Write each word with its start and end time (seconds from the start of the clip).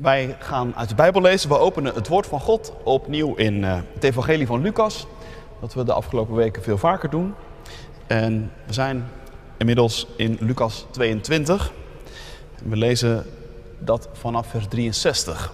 Wij 0.00 0.36
gaan 0.38 0.74
uit 0.76 0.88
de 0.88 0.94
Bijbel 0.94 1.20
lezen. 1.20 1.48
We 1.48 1.58
openen 1.58 1.94
het 1.94 2.08
woord 2.08 2.26
van 2.26 2.40
God 2.40 2.72
opnieuw 2.84 3.34
in 3.34 3.54
uh, 3.54 3.78
het 3.94 4.04
Evangelie 4.04 4.46
van 4.46 4.62
Lucas. 4.62 5.06
Dat 5.60 5.74
we 5.74 5.84
de 5.84 5.92
afgelopen 5.92 6.34
weken 6.34 6.62
veel 6.62 6.78
vaker 6.78 7.10
doen. 7.10 7.34
En 8.06 8.52
we 8.66 8.72
zijn 8.72 9.08
inmiddels 9.56 10.06
in 10.16 10.36
Lucas 10.40 10.86
22. 10.90 11.72
We 12.64 12.76
lezen 12.76 13.26
dat 13.78 14.08
vanaf 14.12 14.46
vers 14.46 14.66
63. 14.68 15.52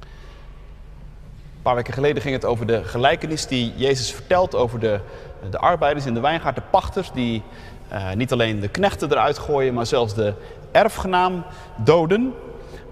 Een 0.00 1.62
paar 1.62 1.74
weken 1.74 1.92
geleden 1.92 2.22
ging 2.22 2.34
het 2.34 2.44
over 2.44 2.66
de 2.66 2.84
gelijkenis 2.84 3.46
die 3.46 3.72
Jezus 3.76 4.12
vertelt 4.12 4.54
over 4.54 4.78
de, 4.78 5.00
de 5.50 5.58
arbeiders 5.58 6.06
in 6.06 6.14
de 6.14 6.20
wijngaard, 6.20 6.56
de 6.56 6.62
pachters, 6.70 7.12
die 7.12 7.42
uh, 7.92 8.12
niet 8.12 8.32
alleen 8.32 8.60
de 8.60 8.68
knechten 8.68 9.10
eruit 9.10 9.38
gooien, 9.38 9.74
maar 9.74 9.86
zelfs 9.86 10.14
de 10.14 10.34
erfgenaam 10.72 11.44
doden. 11.76 12.34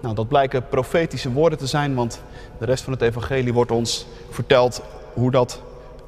Nou, 0.02 0.14
dat 0.14 0.28
blijken 0.28 0.68
profetische 0.68 1.32
woorden 1.32 1.58
te 1.58 1.66
zijn, 1.66 1.94
want 1.94 2.22
de 2.58 2.64
rest 2.64 2.84
van 2.84 2.92
het 2.92 3.02
evangelie 3.02 3.52
wordt 3.52 3.70
ons 3.70 4.06
verteld 4.30 4.82
hoe 5.12 5.30
dat 5.30 5.62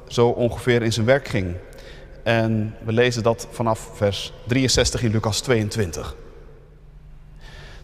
zo 0.07 0.27
ongeveer 0.27 0.81
in 0.81 0.93
zijn 0.93 1.05
werk 1.05 1.27
ging. 1.27 1.55
En 2.23 2.75
we 2.83 2.91
lezen 2.91 3.23
dat 3.23 3.47
vanaf 3.51 3.89
vers 3.93 4.33
63 4.47 5.03
in 5.03 5.11
Lucas 5.11 5.41
22. 5.41 6.15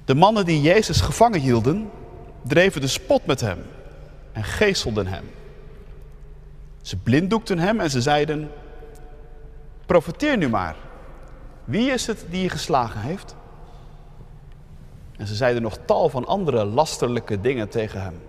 De 0.06 0.16
mannen 0.16 0.46
die 0.46 0.62
Jezus 0.62 1.02
gevangen 1.02 1.40
hielden, 1.40 1.90
dreven 2.42 2.82
de 2.82 2.88
spot 2.88 3.26
met 3.26 3.42
hem 3.42 3.58
en 4.32 4.44
geeselden 4.44 5.08
hem. 5.08 5.24
Ze 6.82 6.98
blinddoekten 6.98 7.60
hem 7.60 7.80
en 7.80 7.90
ze 7.90 8.02
zeiden: 8.02 8.52
Profeteer 9.86 10.38
nu 10.38 10.50
maar. 10.50 10.76
Wie 11.66 11.92
is 11.92 12.08
het 12.08 12.26
die 12.30 12.42
je 12.42 12.50
geslagen 12.50 13.02
heeft? 13.02 13.36
En 15.20 15.28
ze 15.28 15.36
zeiden 15.36 15.62
nog 15.62 15.78
tal 15.86 16.10
van 16.10 16.26
andere 16.26 16.66
lasterlijke 16.66 17.42
dingen 17.42 17.70
tegen 17.70 18.02
hem. 18.02 18.22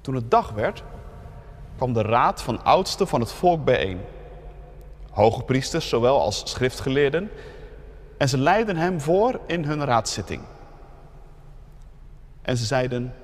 Toen 0.00 0.14
het 0.14 0.30
dag 0.30 0.50
werd, 0.50 0.82
kwam 1.76 1.92
de 1.92 2.02
raad 2.02 2.42
van 2.42 2.64
oudsten 2.64 3.08
van 3.08 3.20
het 3.20 3.32
volk 3.32 3.64
bijeen. 3.64 4.00
Hoge 5.10 5.42
priesters, 5.42 5.88
zowel 5.88 6.20
als 6.20 6.50
schriftgeleerden. 6.50 7.30
En 8.18 8.28
ze 8.28 8.38
leidden 8.38 8.76
hem 8.76 9.00
voor 9.00 9.40
in 9.46 9.64
hun 9.64 9.84
raadszitting. 9.84 10.42
En 12.42 12.56
ze 12.56 12.64
zeiden: 12.64 13.14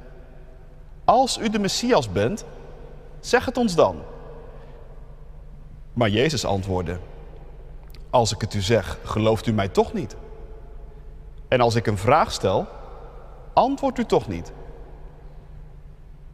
Als 1.05 1.39
u 1.39 1.49
de 1.49 1.59
Messias 1.59 2.13
bent, 2.13 2.45
zeg 3.21 3.45
het 3.45 3.57
ons 3.57 3.75
dan. 3.75 4.03
Maar 5.93 6.09
Jezus 6.09 6.45
antwoordde: 6.45 6.99
Als 8.11 8.33
ik 8.33 8.41
het 8.41 8.55
u 8.55 8.61
zeg, 8.61 8.99
gelooft 9.03 9.47
u 9.47 9.53
mij 9.53 9.69
toch 9.69 9.93
niet? 9.93 10.17
En 11.55 11.61
als 11.61 11.75
ik 11.75 11.87
een 11.87 11.99
vraag 11.99 12.33
stel, 12.33 12.67
antwoordt 13.53 13.99
u 13.99 14.05
toch 14.05 14.29
niet. 14.29 14.53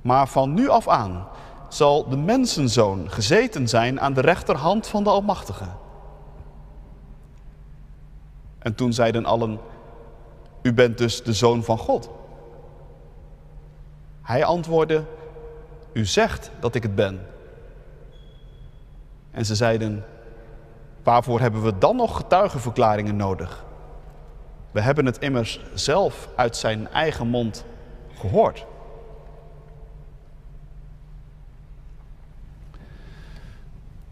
Maar 0.02 0.28
van 0.28 0.54
nu 0.54 0.68
af 0.68 0.88
aan 0.88 1.26
zal 1.68 2.08
de 2.08 2.16
mensenzoon 2.16 3.10
gezeten 3.10 3.68
zijn 3.68 4.00
aan 4.00 4.12
de 4.12 4.20
rechterhand 4.20 4.86
van 4.86 5.04
de 5.04 5.10
Almachtige. 5.10 5.64
En 8.58 8.74
toen 8.74 8.92
zeiden 8.92 9.24
allen, 9.24 9.60
u 10.62 10.74
bent 10.74 10.98
dus 10.98 11.22
de 11.22 11.32
zoon 11.32 11.62
van 11.62 11.78
God. 11.78 12.10
Hij 14.22 14.44
antwoordde, 14.44 15.04
u 15.92 16.04
zegt 16.06 16.50
dat 16.60 16.74
ik 16.74 16.82
het 16.82 16.94
ben. 16.94 17.26
En 19.30 19.44
ze 19.44 19.54
zeiden, 19.54 20.04
waarvoor 21.02 21.40
hebben 21.40 21.62
we 21.62 21.78
dan 21.78 21.96
nog 21.96 22.16
getuigenverklaringen 22.16 23.16
nodig? 23.16 23.68
We 24.70 24.80
hebben 24.80 25.06
het 25.06 25.18
immers 25.18 25.60
zelf 25.74 26.28
uit 26.36 26.56
zijn 26.56 26.88
eigen 26.88 27.26
mond 27.26 27.64
gehoord. 28.14 28.66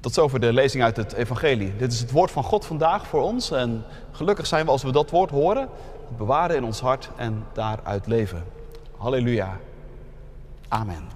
Tot 0.00 0.15
zover 0.15 0.41
de 0.41 0.53
lezing 0.53 0.83
uit 0.83 0.97
het 0.97 1.12
Evangelie. 1.12 1.77
Dit 1.77 1.93
is 1.93 2.00
het 2.00 2.10
woord 2.10 2.31
van 2.31 2.43
God 2.43 2.66
vandaag 2.66 3.06
voor 3.06 3.22
ons. 3.22 3.50
En 3.50 3.84
gelukkig 4.12 4.47
zijn 4.47 4.65
we 4.65 4.71
als 4.71 4.83
we 4.83 4.93
dat 4.93 5.10
woord 5.10 5.31
horen, 5.31 5.69
het 6.09 6.16
bewaren 6.16 6.56
in 6.56 6.65
ons 6.65 6.81
hart 6.81 7.10
en 7.16 7.44
daaruit 7.53 8.06
leven. 8.06 8.44
Halleluja. 8.97 9.59
Amen. 10.69 11.09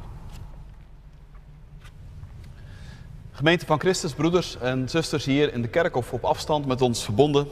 Gemeente 3.32 3.66
van 3.66 3.80
Christus, 3.80 4.12
broeders 4.12 4.58
en 4.58 4.88
zusters 4.88 5.24
hier 5.24 5.52
in 5.52 5.62
de 5.62 5.68
kerk 5.68 5.96
of 5.96 6.12
op 6.12 6.24
afstand 6.24 6.66
met 6.66 6.80
ons 6.80 7.04
verbonden. 7.04 7.48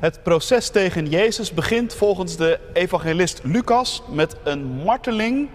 Het 0.00 0.22
proces 0.22 0.68
tegen 0.68 1.06
Jezus 1.06 1.54
begint 1.54 1.94
volgens 1.94 2.36
de 2.36 2.60
evangelist 2.72 3.40
Lucas 3.42 4.02
met 4.08 4.36
een 4.44 4.64
marteling 4.64 5.48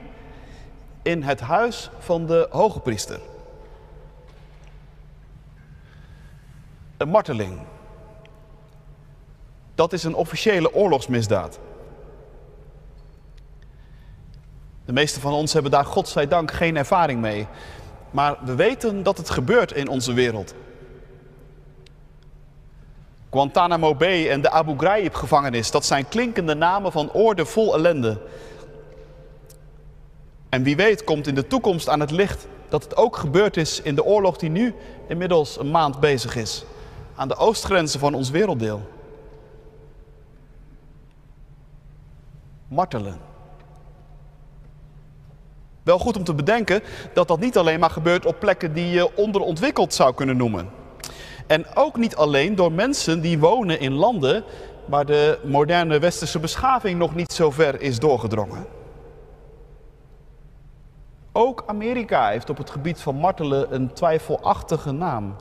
in 1.02 1.24
het 1.24 1.40
huis 1.40 1.90
van 2.00 2.26
de 2.26 2.48
hoge 2.52 2.80
priester. 2.80 3.20
Een 6.98 7.10
marteling. 7.10 7.60
Dat 9.76 9.94
is 9.94 10.04
een 10.04 10.16
officiële 10.16 10.74
oorlogsmisdaad. 10.74 11.60
De 14.86 14.94
meeste 14.94 15.20
van 15.20 15.34
ons 15.34 15.54
hebben 15.54 15.72
daar 15.72 15.86
godzijdank 15.86 16.52
geen 16.52 16.78
ervaring 16.78 17.22
mee. 17.22 17.48
Maar 18.12 18.38
we 18.44 18.56
weten 18.56 19.04
dat 19.04 19.18
het 19.18 19.30
gebeurt 19.30 19.72
in 19.72 19.88
onze 19.88 20.14
wereld. 20.14 20.54
Guantanamo 23.36 23.96
Bay 23.96 24.30
en 24.30 24.42
de 24.42 24.50
Abu 24.50 24.78
Ghraib-gevangenis, 24.78 25.72
dat 25.72 25.86
zijn 25.86 26.08
klinkende 26.08 26.54
namen 26.54 26.92
van 26.92 27.12
oorden 27.12 27.48
vol 27.48 27.74
ellende. 27.74 28.22
En 30.50 30.64
wie 30.64 30.76
weet 30.76 31.04
komt 31.04 31.28
in 31.28 31.36
de 31.36 31.48
toekomst 31.48 31.90
aan 31.90 32.00
het 32.00 32.12
licht 32.12 32.48
dat 32.70 32.84
het 32.84 32.98
ook 32.98 33.18
gebeurd 33.18 33.58
is 33.58 33.82
in 33.82 33.96
de 33.96 34.04
oorlog 34.04 34.38
die 34.38 34.50
nu 34.50 34.74
inmiddels 35.08 35.60
een 35.60 35.72
maand 35.72 36.00
bezig 36.00 36.36
is, 36.36 36.66
aan 37.16 37.28
de 37.28 37.36
oostgrenzen 37.36 38.00
van 38.00 38.14
ons 38.14 38.30
werelddeel. 38.30 38.82
Martelen. 42.68 43.18
Wel 45.84 46.00
goed 46.00 46.18
om 46.18 46.24
te 46.24 46.34
bedenken 46.34 46.82
dat 47.14 47.28
dat 47.28 47.40
niet 47.40 47.58
alleen 47.58 47.80
maar 47.80 47.90
gebeurt 47.90 48.26
op 48.26 48.40
plekken 48.40 48.74
die 48.74 48.90
je 48.90 49.16
onderontwikkeld 49.16 49.94
zou 49.94 50.14
kunnen 50.14 50.38
noemen. 50.38 50.84
En 51.48 51.66
ook 51.76 51.98
niet 51.98 52.16
alleen 52.16 52.56
door 52.56 52.72
mensen 52.72 53.22
die 53.22 53.40
wonen 53.40 53.80
in 53.80 53.94
landen 53.94 54.44
waar 54.86 55.06
de 55.06 55.40
moderne 55.44 56.00
westerse 56.00 56.40
beschaving 56.40 57.00
nog 57.00 57.16
niet 57.16 57.32
zo 57.32 57.52
ver 57.52 57.82
is 57.82 58.00
doorgedrongen. 58.00 58.66
Ook 61.32 61.64
Amerika 61.66 62.30
heeft 62.30 62.50
op 62.50 62.58
het 62.58 62.70
gebied 62.70 63.00
van 63.00 63.16
martelen 63.16 63.74
een 63.74 63.94
twijfelachtige 63.94 64.92
naam. 64.92 65.36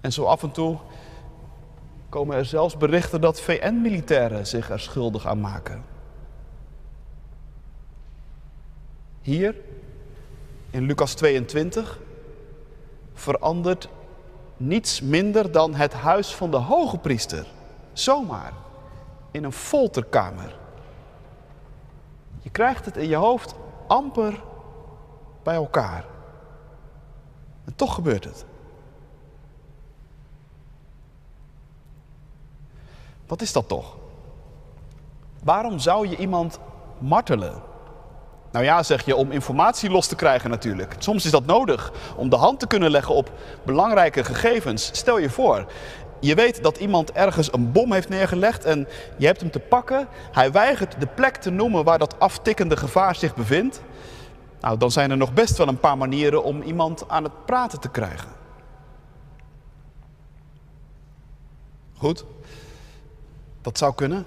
En 0.00 0.12
zo 0.12 0.24
af 0.24 0.42
en 0.42 0.50
toe 0.50 0.78
komen 2.08 2.36
er 2.36 2.44
zelfs 2.44 2.76
berichten 2.76 3.20
dat 3.20 3.40
VN-militairen 3.40 4.46
zich 4.46 4.70
er 4.70 4.80
schuldig 4.80 5.26
aan 5.26 5.40
maken. 5.40 5.84
Hier 9.22 9.54
in 10.70 10.82
Lucas 10.82 11.14
22 11.14 11.98
verandert 13.18 13.88
niets 14.56 15.00
minder 15.00 15.52
dan 15.52 15.74
het 15.74 15.92
huis 15.92 16.34
van 16.34 16.50
de 16.50 16.56
hoge 16.56 16.98
priester. 16.98 17.46
Zomaar 17.92 18.52
in 19.30 19.44
een 19.44 19.52
folterkamer. 19.52 20.56
Je 22.42 22.50
krijgt 22.50 22.84
het 22.84 22.96
in 22.96 23.08
je 23.08 23.16
hoofd 23.16 23.54
amper 23.86 24.42
bij 25.42 25.54
elkaar. 25.54 26.04
En 27.64 27.74
toch 27.74 27.94
gebeurt 27.94 28.24
het. 28.24 28.44
Wat 33.26 33.42
is 33.42 33.52
dat 33.52 33.68
toch? 33.68 33.96
Waarom 35.42 35.78
zou 35.78 36.08
je 36.08 36.16
iemand 36.16 36.58
martelen? 36.98 37.62
Nou 38.50 38.64
ja, 38.64 38.82
zeg 38.82 39.04
je, 39.04 39.16
om 39.16 39.30
informatie 39.30 39.90
los 39.90 40.06
te 40.06 40.16
krijgen 40.16 40.50
natuurlijk. 40.50 40.94
Soms 40.98 41.24
is 41.24 41.30
dat 41.30 41.46
nodig 41.46 41.92
om 42.16 42.28
de 42.28 42.36
hand 42.36 42.60
te 42.60 42.66
kunnen 42.66 42.90
leggen 42.90 43.14
op 43.14 43.30
belangrijke 43.64 44.24
gegevens. 44.24 44.90
Stel 44.92 45.18
je 45.18 45.30
voor, 45.30 45.66
je 46.20 46.34
weet 46.34 46.62
dat 46.62 46.78
iemand 46.78 47.12
ergens 47.12 47.52
een 47.52 47.72
bom 47.72 47.92
heeft 47.92 48.08
neergelegd 48.08 48.64
en 48.64 48.88
je 49.16 49.26
hebt 49.26 49.40
hem 49.40 49.50
te 49.50 49.58
pakken. 49.58 50.08
Hij 50.32 50.52
weigert 50.52 51.00
de 51.00 51.06
plek 51.06 51.36
te 51.36 51.50
noemen 51.50 51.84
waar 51.84 51.98
dat 51.98 52.18
aftikkende 52.20 52.76
gevaar 52.76 53.14
zich 53.14 53.34
bevindt. 53.34 53.82
Nou, 54.60 54.78
dan 54.78 54.90
zijn 54.90 55.10
er 55.10 55.16
nog 55.16 55.32
best 55.32 55.56
wel 55.56 55.68
een 55.68 55.80
paar 55.80 55.98
manieren 55.98 56.44
om 56.44 56.62
iemand 56.62 57.08
aan 57.08 57.22
het 57.22 57.44
praten 57.44 57.80
te 57.80 57.88
krijgen. 57.88 58.28
Goed, 61.96 62.24
dat 63.62 63.78
zou 63.78 63.94
kunnen. 63.94 64.26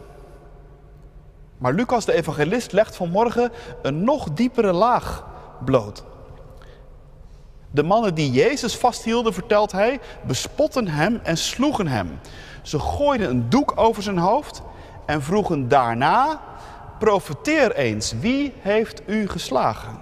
Maar 1.62 1.74
Lucas, 1.74 2.06
de 2.06 2.14
evangelist, 2.14 2.72
legt 2.72 2.96
vanmorgen 2.96 3.52
een 3.82 4.04
nog 4.04 4.32
diepere 4.34 4.72
laag 4.72 5.26
bloot. 5.66 6.04
De 7.72 7.84
mannen 7.84 8.16
die 8.16 8.32
Jezus 8.32 8.78
vasthielden, 8.78 9.34
vertelt 9.34 9.72
hij, 9.72 10.00
bespotten 10.26 10.88
hem 10.88 11.20
en 11.24 11.38
sloegen 11.38 11.88
hem. 11.88 12.20
Ze 12.62 12.80
gooiden 12.80 13.30
een 13.30 13.50
doek 13.50 13.74
over 13.76 14.04
zijn 14.04 14.18
hoofd 14.18 14.62
en 15.06 15.22
vroegen 15.22 15.68
daarna: 15.68 16.42
Profeteer 17.00 17.76
eens, 17.76 18.12
wie 18.12 18.54
heeft 18.60 19.02
u 19.10 19.28
geslagen? 19.28 20.00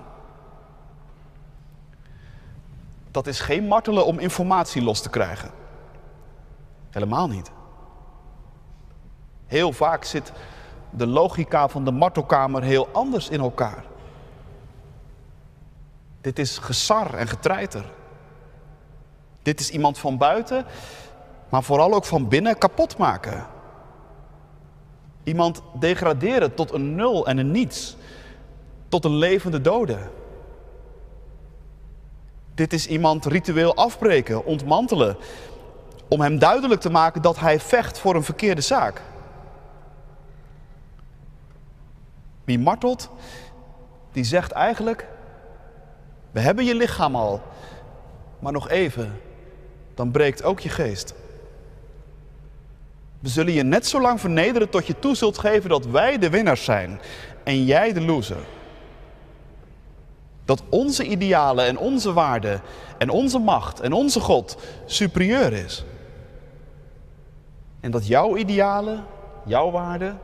Dat 3.12 3.28
is 3.28 3.40
geen 3.40 3.68
martelen 3.68 4.06
om 4.06 4.20
informatie 4.20 4.82
los 4.82 5.02
te 5.02 5.10
krijgen. 5.10 5.52
Helemaal 6.90 7.28
niet. 7.28 7.52
Heel 9.46 9.72
vaak 9.72 10.04
zit 10.04 10.32
de 10.90 11.08
logica 11.08 11.68
van 11.70 11.86
de 11.86 11.92
martelkamer 11.92 12.64
heel 12.64 12.88
anders 12.92 13.30
in 13.30 13.40
elkaar. 13.40 13.84
Dit 16.22 16.40
is 16.40 16.58
gesar 16.58 17.14
en 17.14 17.28
getreiter. 17.28 17.86
Dit 19.42 19.60
is 19.60 19.70
iemand 19.70 19.98
van 19.98 20.18
buiten, 20.18 20.66
maar 21.50 21.64
vooral 21.64 21.94
ook 21.94 22.06
van 22.06 22.28
binnen 22.28 22.58
kapot 22.58 22.98
maken. 22.98 23.46
Iemand 25.24 25.62
degraderen 25.80 26.54
tot 26.54 26.72
een 26.72 26.96
nul 26.96 27.28
en 27.28 27.38
een 27.38 27.52
niets, 27.52 27.96
tot 28.88 29.06
een 29.06 29.16
levende 29.16 29.62
dode. 29.62 29.98
Dit 32.54 32.74
is 32.74 32.88
iemand 32.88 33.26
ritueel 33.26 33.76
afbreken, 33.76 34.46
ontmantelen, 34.46 35.18
om 36.08 36.22
hem 36.22 36.40
duidelijk 36.40 36.82
te 36.82 36.90
maken 36.90 37.22
dat 37.22 37.40
hij 37.40 37.60
vecht 37.60 38.00
voor 38.00 38.16
een 38.16 38.24
verkeerde 38.24 38.62
zaak. 38.62 39.02
Wie 42.50 42.60
martelt, 42.60 43.10
die 44.12 44.24
zegt 44.24 44.52
eigenlijk: 44.52 45.08
We 46.32 46.40
hebben 46.40 46.66
je 46.66 46.76
lichaam 46.76 47.16
al, 47.16 47.42
maar 48.40 48.52
nog 48.52 48.70
even, 48.70 49.20
dan 49.94 50.12
breekt 50.12 50.44
ook 50.44 50.60
je 50.60 50.70
geest. 50.70 51.14
We 53.20 53.30
zullen 53.30 53.54
je 53.54 53.64
net 53.64 53.88
zo 53.88 54.02
lang 54.02 54.20
vernederen 54.20 54.70
tot 54.70 54.88
je 54.88 55.00
toe 55.00 55.16
zult 55.16 55.38
geven 55.38 55.70
dat 55.70 55.86
wij 55.86 56.18
de 56.18 56.30
winnaars 56.30 56.64
zijn 56.64 57.00
en 57.44 57.66
jij 57.66 57.94
de 57.94 58.02
loser. 58.02 58.44
Dat 60.46 60.64
onze 60.70 61.04
idealen 61.04 61.66
en 61.66 61.78
onze 61.78 62.14
waarden 62.14 62.62
en 62.98 63.10
onze 63.10 63.40
macht 63.40 63.80
en 63.80 63.94
onze 63.94 64.20
God 64.20 64.58
superieur 64.86 65.54
is. 65.54 65.86
En 67.80 67.92
dat 67.92 68.08
jouw 68.08 68.38
idealen, 68.38 69.06
jouw 69.46 69.72
waarden, 69.72 70.20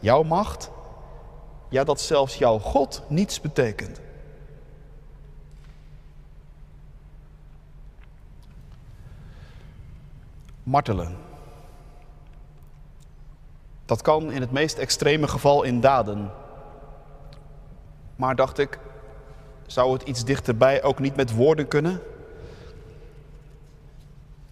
jouw 0.00 0.22
macht, 0.22 0.70
ja 1.74 1.84
dat 1.84 2.00
zelfs 2.00 2.36
jouw 2.36 2.58
God 2.58 3.02
niets 3.08 3.40
betekent. 3.40 4.00
Martelen. 10.62 11.16
Dat 13.84 14.02
kan 14.02 14.32
in 14.32 14.40
het 14.40 14.50
meest 14.52 14.78
extreme 14.78 15.28
geval 15.28 15.62
in 15.62 15.80
daden. 15.80 16.30
Maar 18.16 18.36
dacht 18.36 18.58
ik, 18.58 18.78
zou 19.66 19.92
het 19.92 20.02
iets 20.02 20.24
dichterbij 20.24 20.82
ook 20.82 20.98
niet 20.98 21.16
met 21.16 21.34
woorden 21.34 21.68
kunnen? 21.68 22.00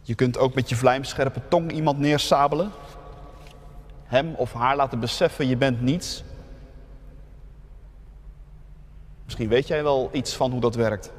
Je 0.02 0.14
kunt 0.14 0.38
ook 0.38 0.54
met 0.54 0.68
je 0.68 0.76
vlijmscherpe 0.76 1.40
tong 1.48 1.72
iemand 1.72 1.98
neersabelen. 1.98 2.70
Hem 4.04 4.34
of 4.34 4.52
haar 4.52 4.76
laten 4.76 5.00
beseffen, 5.00 5.48
je 5.48 5.56
bent 5.56 5.80
niets. 5.80 6.24
Misschien 9.32 9.52
weet 9.52 9.66
jij 9.66 9.82
wel 9.82 10.10
iets 10.12 10.34
van 10.34 10.50
hoe 10.50 10.60
dat 10.60 10.74
werkt. 10.74 11.12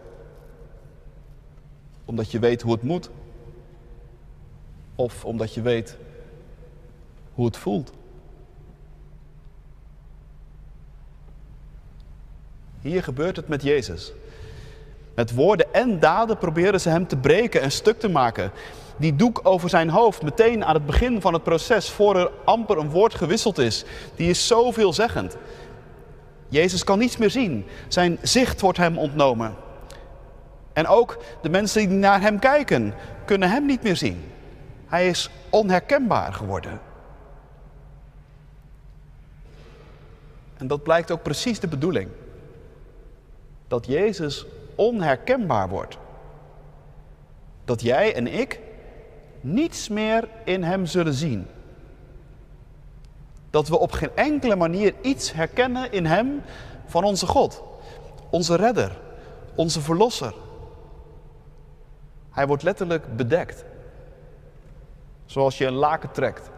Omdat 2.05 2.31
je 2.31 2.39
weet 2.39 2.61
hoe 2.61 2.71
het 2.71 2.83
moet. 2.83 3.09
Of 4.95 5.25
omdat 5.25 5.53
je 5.53 5.61
weet 5.61 5.97
hoe 7.33 7.45
het 7.45 7.57
voelt. 7.57 7.91
Hier 12.81 13.03
gebeurt 13.03 13.35
het 13.35 13.47
met 13.47 13.61
Jezus. 13.61 14.13
Met 15.15 15.33
woorden 15.33 15.73
en 15.73 15.99
daden 15.99 16.37
proberen 16.37 16.81
ze 16.81 16.89
hem 16.89 17.07
te 17.07 17.17
breken 17.17 17.61
en 17.61 17.71
stuk 17.71 17.99
te 17.99 18.09
maken. 18.09 18.51
Die 18.97 19.15
doek 19.15 19.39
over 19.43 19.69
zijn 19.69 19.89
hoofd, 19.89 20.21
meteen 20.21 20.65
aan 20.65 20.75
het 20.75 20.85
begin 20.85 21.21
van 21.21 21.33
het 21.33 21.43
proces, 21.43 21.89
voor 21.89 22.15
er 22.15 22.31
amper 22.43 22.77
een 22.77 22.89
woord 22.89 23.15
gewisseld 23.15 23.57
is, 23.57 23.83
die 24.15 24.29
is 24.29 24.47
zo 24.47 24.71
veelzeggend. 24.71 25.37
Jezus 26.53 26.83
kan 26.83 26.99
niets 26.99 27.17
meer 27.17 27.29
zien. 27.29 27.65
Zijn 27.87 28.17
zicht 28.21 28.61
wordt 28.61 28.77
hem 28.77 28.97
ontnomen. 28.97 29.55
En 30.73 30.87
ook 30.87 31.17
de 31.41 31.49
mensen 31.49 31.87
die 31.87 31.97
naar 31.97 32.21
hem 32.21 32.39
kijken, 32.39 32.93
kunnen 33.25 33.49
hem 33.49 33.65
niet 33.65 33.83
meer 33.83 33.95
zien. 33.95 34.31
Hij 34.85 35.07
is 35.07 35.29
onherkenbaar 35.49 36.33
geworden. 36.33 36.79
En 40.57 40.67
dat 40.67 40.83
blijkt 40.83 41.11
ook 41.11 41.23
precies 41.23 41.59
de 41.59 41.67
bedoeling 41.67 42.09
dat 43.67 43.85
Jezus 43.85 44.45
onherkenbaar 44.75 45.69
wordt. 45.69 45.97
Dat 47.65 47.81
jij 47.81 48.15
en 48.15 48.27
ik 48.27 48.59
niets 49.41 49.89
meer 49.89 50.27
in 50.43 50.63
Hem 50.63 50.85
zullen 50.85 51.13
zien. 51.13 51.47
Dat 53.53 53.67
we 53.67 53.79
op 53.79 53.91
geen 53.91 54.15
enkele 54.15 54.55
manier 54.55 54.93
iets 55.01 55.33
herkennen 55.33 55.91
in 55.91 56.05
Hem 56.05 56.41
van 56.85 57.03
onze 57.03 57.27
God, 57.27 57.63
onze 58.29 58.55
redder, 58.55 58.99
onze 59.55 59.81
verlosser. 59.81 60.33
Hij 62.31 62.47
wordt 62.47 62.63
letterlijk 62.63 63.15
bedekt. 63.15 63.65
Zoals 65.25 65.57
je 65.57 65.65
een 65.65 65.73
laken 65.73 66.11
trekt 66.11 66.49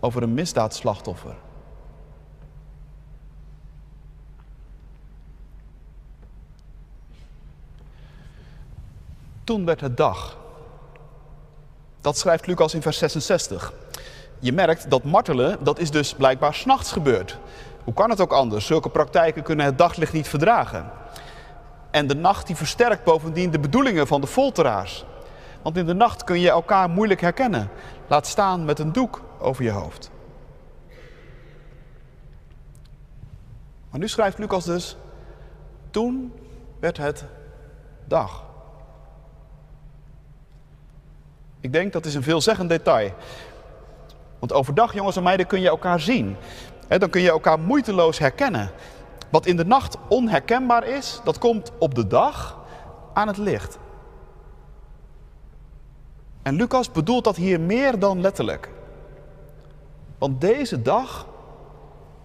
over 0.00 0.22
een 0.22 0.34
misdaadslachtoffer. 0.34 1.34
Toen 9.44 9.64
werd 9.64 9.80
het 9.80 9.96
dag. 9.96 10.38
Dat 12.00 12.18
schrijft 12.18 12.46
Lucas 12.46 12.74
in 12.74 12.82
vers 12.82 12.98
66. 12.98 13.72
Je 14.42 14.52
merkt 14.52 14.90
dat 14.90 15.04
martelen, 15.04 15.64
dat 15.64 15.78
is 15.78 15.90
dus 15.90 16.14
blijkbaar 16.14 16.54
s'nachts 16.54 16.92
gebeurd. 16.92 17.38
Hoe 17.84 17.94
kan 17.94 18.10
het 18.10 18.20
ook 18.20 18.32
anders? 18.32 18.66
Zulke 18.66 18.88
praktijken 18.88 19.42
kunnen 19.42 19.66
het 19.66 19.78
daglicht 19.78 20.12
niet 20.12 20.28
verdragen. 20.28 20.90
En 21.90 22.06
de 22.06 22.14
nacht 22.14 22.46
die 22.46 22.56
versterkt 22.56 23.04
bovendien 23.04 23.50
de 23.50 23.58
bedoelingen 23.58 24.06
van 24.06 24.20
de 24.20 24.26
folteraars. 24.26 25.04
Want 25.62 25.76
in 25.76 25.86
de 25.86 25.94
nacht 25.94 26.24
kun 26.24 26.40
je 26.40 26.50
elkaar 26.50 26.90
moeilijk 26.90 27.20
herkennen. 27.20 27.68
Laat 28.06 28.26
staan 28.26 28.64
met 28.64 28.78
een 28.78 28.92
doek 28.92 29.22
over 29.38 29.64
je 29.64 29.70
hoofd. 29.70 30.10
Maar 33.90 34.00
nu 34.00 34.08
schrijft 34.08 34.38
Lucas 34.38 34.64
dus, 34.64 34.96
toen 35.90 36.32
werd 36.80 36.96
het 36.96 37.24
dag. 38.04 38.44
Ik 41.60 41.72
denk 41.72 41.92
dat 41.92 42.04
is 42.04 42.14
een 42.14 42.22
veelzeggend 42.22 42.68
detail. 42.68 43.12
Want 44.42 44.54
overdag, 44.54 44.94
jongens 44.94 45.16
en 45.16 45.22
meiden, 45.22 45.46
kun 45.46 45.60
je 45.60 45.68
elkaar 45.68 46.00
zien. 46.00 46.36
dan 46.88 47.10
kun 47.10 47.20
je 47.20 47.30
elkaar 47.30 47.58
moeiteloos 47.58 48.18
herkennen. 48.18 48.70
Wat 49.30 49.46
in 49.46 49.56
de 49.56 49.64
nacht 49.64 49.96
onherkenbaar 50.08 50.86
is, 50.86 51.20
dat 51.24 51.38
komt 51.38 51.72
op 51.78 51.94
de 51.94 52.06
dag 52.06 52.58
aan 53.12 53.26
het 53.26 53.36
licht. 53.36 53.78
En 56.42 56.54
Lucas 56.54 56.90
bedoelt 56.90 57.24
dat 57.24 57.36
hier 57.36 57.60
meer 57.60 57.98
dan 57.98 58.20
letterlijk. 58.20 58.70
Want 60.18 60.40
deze 60.40 60.82
dag, 60.82 61.26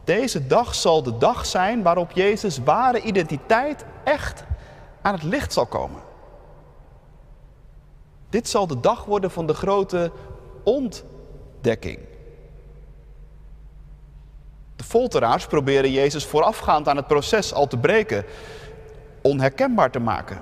deze 0.04 0.48
dag 0.48 0.76
zal 0.76 1.04
de 1.04 1.18
dag 1.18 1.46
zijn 1.46 1.84
waarop 1.84 2.12
Jezus' 2.12 2.58
ware 2.64 3.02
identiteit 3.02 3.86
echt 4.04 4.44
aan 5.02 5.14
het 5.14 5.24
licht 5.24 5.54
zal 5.54 5.66
komen. 5.66 6.02
Dit 8.30 8.48
zal 8.48 8.68
de 8.68 8.80
dag 8.80 9.06
worden 9.06 9.32
van 9.32 9.48
de 9.48 9.54
grote 9.54 10.12
ontdekking. 10.64 11.16
De 14.76 14.84
folteraars 14.84 15.48
proberen 15.48 15.92
Jezus 15.92 16.26
voorafgaand 16.26 16.88
aan 16.88 16.96
het 16.96 17.08
proces 17.08 17.54
al 17.54 17.68
te 17.68 17.78
breken, 17.78 18.26
onherkenbaar 19.22 19.92
te 19.92 20.00
maken. 20.00 20.42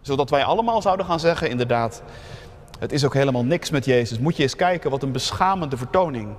Zodat 0.00 0.30
wij 0.30 0.44
allemaal 0.44 0.82
zouden 0.82 1.06
gaan 1.06 1.20
zeggen, 1.20 1.50
inderdaad, 1.50 2.02
het 2.78 2.92
is 2.92 3.04
ook 3.04 3.14
helemaal 3.14 3.44
niks 3.44 3.70
met 3.70 3.84
Jezus. 3.84 4.18
Moet 4.18 4.36
je 4.36 4.42
eens 4.42 4.56
kijken, 4.56 4.90
wat 4.90 5.02
een 5.02 5.12
beschamende 5.12 5.76
vertoning. 5.76 6.36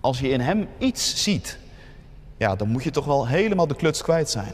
Als 0.00 0.20
je 0.20 0.28
in 0.28 0.40
Hem 0.40 0.68
iets 0.78 1.22
ziet, 1.22 1.58
ja, 2.36 2.56
dan 2.56 2.68
moet 2.68 2.84
je 2.84 2.90
toch 2.90 3.04
wel 3.04 3.26
helemaal 3.26 3.66
de 3.66 3.76
kluts 3.76 4.02
kwijt 4.02 4.30
zijn. 4.30 4.52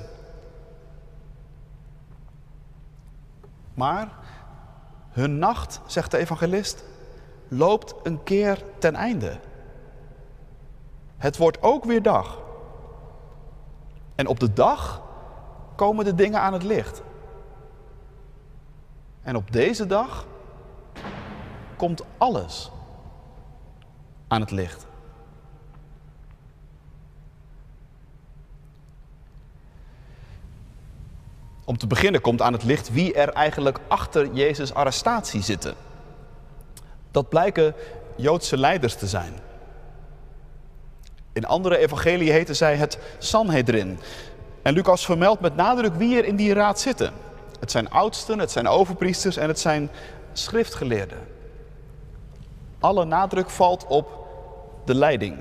Maar 3.75 4.09
hun 5.11 5.39
nacht, 5.39 5.81
zegt 5.87 6.11
de 6.11 6.19
evangelist, 6.19 6.85
loopt 7.53 7.95
een 8.03 8.23
keer 8.23 8.65
ten 8.79 8.95
einde. 8.95 9.39
Het 11.17 11.37
wordt 11.37 11.63
ook 11.63 11.85
weer 11.85 12.03
dag. 12.03 12.41
En 14.15 14.27
op 14.27 14.41
de 14.41 14.53
dag 14.53 15.03
komen 15.77 16.05
de 16.05 16.15
dingen 16.15 16.41
aan 16.41 16.53
het 16.53 16.63
licht. 16.63 17.03
En 19.23 19.37
op 19.37 19.53
deze 19.53 19.87
dag 19.87 20.27
komt 21.77 22.03
alles 22.19 22.71
aan 24.29 24.41
het 24.41 24.51
licht. 24.51 24.87
Om 31.65 31.79
te 31.79 31.87
beginnen 31.87 32.21
komt 32.21 32.43
aan 32.43 32.53
het 32.53 32.65
licht 32.65 32.93
wie 32.93 33.15
er 33.15 33.29
eigenlijk 33.29 33.81
achter 33.89 34.33
Jezus' 34.33 34.75
arrestatie 34.75 35.43
zitten. 35.43 35.75
Dat 37.13 37.29
blijken 37.29 37.75
Joodse 38.17 38.59
leiders 38.59 38.95
te 38.95 39.07
zijn. 39.07 39.33
In 41.33 41.47
andere 41.47 41.79
evangelieën 41.79 42.33
heten 42.33 42.57
zij 42.57 42.77
het 42.77 42.99
Sanhedrin. 43.19 43.99
En 44.63 44.75
Lucas 44.75 45.05
vermeldt 45.05 45.41
met 45.41 45.57
nadruk 45.57 45.95
wie 45.95 46.17
er 46.17 46.25
in 46.25 46.37
die 46.37 46.55
raad 46.55 46.81
zitten. 46.81 47.13
Het 47.61 47.71
zijn 47.71 47.91
oudsten, 47.91 48.39
het 48.39 48.51
zijn 48.51 48.69
overpriesters 48.69 49.37
en 49.37 49.49
het 49.49 49.61
zijn 49.61 49.91
schriftgeleerden. 50.33 51.19
Alle 52.79 53.05
nadruk 53.05 53.51
valt 53.51 53.87
op 53.87 54.27
de 54.85 54.95
leiding. 54.95 55.39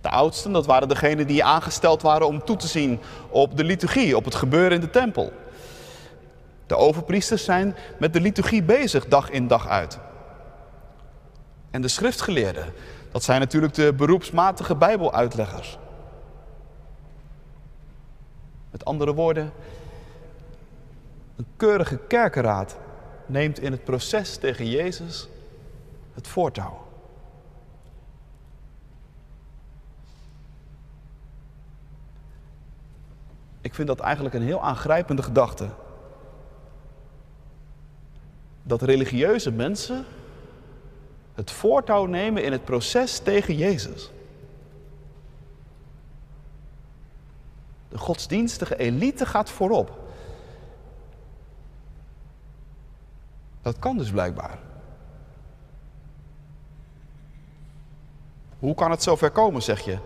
De 0.00 0.08
oudsten, 0.10 0.52
dat 0.52 0.66
waren 0.66 0.88
degenen 0.88 1.26
die 1.26 1.44
aangesteld 1.44 2.02
waren 2.02 2.26
om 2.26 2.44
toe 2.44 2.56
te 2.56 2.66
zien 2.66 3.00
op 3.28 3.56
de 3.56 3.64
liturgie, 3.64 4.16
op 4.16 4.24
het 4.24 4.34
gebeuren 4.34 4.72
in 4.72 4.80
de 4.80 4.90
tempel. 4.90 5.32
De 6.66 6.76
overpriesters 6.76 7.44
zijn 7.44 7.76
met 7.98 8.12
de 8.12 8.20
liturgie 8.20 8.62
bezig, 8.62 9.06
dag 9.06 9.30
in 9.30 9.46
dag 9.46 9.68
uit. 9.68 9.98
En 11.70 11.82
de 11.82 11.88
schriftgeleerden, 11.88 12.72
dat 13.12 13.22
zijn 13.22 13.40
natuurlijk 13.40 13.74
de 13.74 13.92
beroepsmatige 13.92 14.74
Bijbeluitleggers. 14.74 15.78
Met 18.70 18.84
andere 18.84 19.14
woorden, 19.14 19.52
een 21.36 21.46
keurige 21.56 21.96
kerkenraad 21.96 22.76
neemt 23.26 23.58
in 23.58 23.72
het 23.72 23.84
proces 23.84 24.36
tegen 24.36 24.66
Jezus 24.66 25.28
het 26.14 26.28
voortouw. 26.28 26.84
Ik 33.60 33.74
vind 33.74 33.88
dat 33.88 34.00
eigenlijk 34.00 34.34
een 34.34 34.42
heel 34.42 34.62
aangrijpende 34.62 35.22
gedachte. 35.22 35.68
Dat 38.66 38.82
religieuze 38.82 39.50
mensen 39.50 40.04
het 41.34 41.50
voortouw 41.50 42.06
nemen 42.06 42.44
in 42.44 42.52
het 42.52 42.64
proces 42.64 43.18
tegen 43.18 43.56
Jezus. 43.56 44.10
De 47.88 47.98
godsdienstige 47.98 48.76
elite 48.76 49.26
gaat 49.26 49.50
voorop. 49.50 49.98
Dat 53.62 53.78
kan 53.78 53.98
dus 53.98 54.10
blijkbaar. 54.10 54.58
Hoe 58.58 58.74
kan 58.74 58.90
het 58.90 59.02
zover 59.02 59.30
komen, 59.30 59.62
zeg 59.62 59.80
je? 59.80 59.98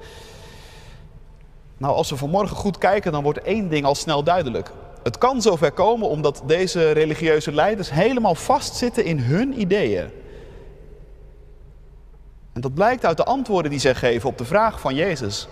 Nou, 1.76 1.94
als 1.94 2.10
we 2.10 2.16
vanmorgen 2.16 2.56
goed 2.56 2.78
kijken, 2.78 3.12
dan 3.12 3.22
wordt 3.22 3.42
één 3.42 3.68
ding 3.68 3.84
al 3.84 3.94
snel 3.94 4.22
duidelijk. 4.22 4.70
Het 5.02 5.18
kan 5.18 5.42
zover 5.42 5.72
komen 5.72 6.08
omdat 6.08 6.42
deze 6.46 6.90
religieuze 6.90 7.52
leiders 7.52 7.90
helemaal 7.90 8.34
vastzitten 8.34 9.04
in 9.04 9.18
hun 9.18 9.60
ideeën. 9.60 10.10
En 12.52 12.60
dat 12.60 12.74
blijkt 12.74 13.04
uit 13.04 13.16
de 13.16 13.24
antwoorden 13.24 13.70
die 13.70 13.80
zij 13.80 13.94
geven 13.94 14.28
op 14.28 14.38
de 14.38 14.44
vraag 14.44 14.80
van 14.80 14.94
Jezus. 14.94 15.48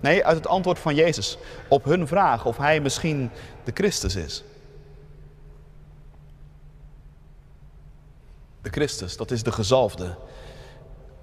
Nee, 0.00 0.24
uit 0.24 0.36
het 0.36 0.46
antwoord 0.46 0.78
van 0.78 0.94
Jezus 0.94 1.38
op 1.68 1.84
hun 1.84 2.06
vraag 2.06 2.46
of 2.46 2.56
hij 2.56 2.80
misschien 2.80 3.30
de 3.64 3.70
Christus 3.74 4.16
is. 4.16 4.44
De 8.62 8.70
Christus, 8.70 9.16
dat 9.16 9.30
is 9.30 9.42
de 9.42 9.52
gezalfde. 9.52 10.14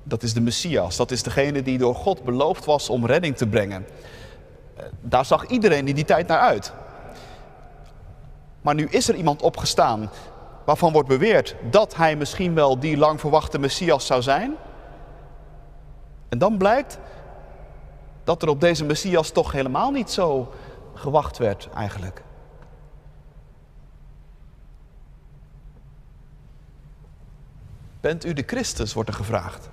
Dat 0.03 0.23
is 0.23 0.33
de 0.33 0.41
Messias. 0.41 0.95
Dat 0.95 1.11
is 1.11 1.23
degene 1.23 1.61
die 1.61 1.77
door 1.77 1.95
God 1.95 2.23
beloofd 2.23 2.65
was 2.65 2.89
om 2.89 3.05
redding 3.05 3.37
te 3.37 3.47
brengen. 3.47 3.85
Eh, 4.75 4.85
daar 5.01 5.25
zag 5.25 5.47
iedereen 5.47 5.87
in 5.87 5.95
die 5.95 6.05
tijd 6.05 6.27
naar 6.27 6.39
uit. 6.39 6.73
Maar 8.65 8.75
nu 8.75 8.87
is 8.87 9.07
er 9.07 9.15
iemand 9.15 9.41
opgestaan 9.41 10.09
waarvan 10.63 10.91
wordt 10.91 11.07
beweerd 11.07 11.55
dat 11.69 11.95
hij 11.95 12.15
misschien 12.15 12.53
wel 12.53 12.79
die 12.79 12.97
lang 12.97 13.19
verwachte 13.19 13.59
Messias 13.59 14.05
zou 14.05 14.21
zijn. 14.21 14.55
En 16.29 16.37
dan 16.37 16.57
blijkt 16.57 16.99
dat 18.23 18.41
er 18.41 18.49
op 18.49 18.61
deze 18.61 18.85
Messias 18.85 19.29
toch 19.29 19.51
helemaal 19.51 19.91
niet 19.91 20.11
zo 20.11 20.53
gewacht 20.93 21.37
werd 21.37 21.69
eigenlijk. 21.75 22.23
Bent 28.01 28.25
u 28.25 28.33
de 28.33 28.43
Christus, 28.45 28.93
wordt 28.93 29.09
er 29.09 29.15
gevraagd. 29.15 29.69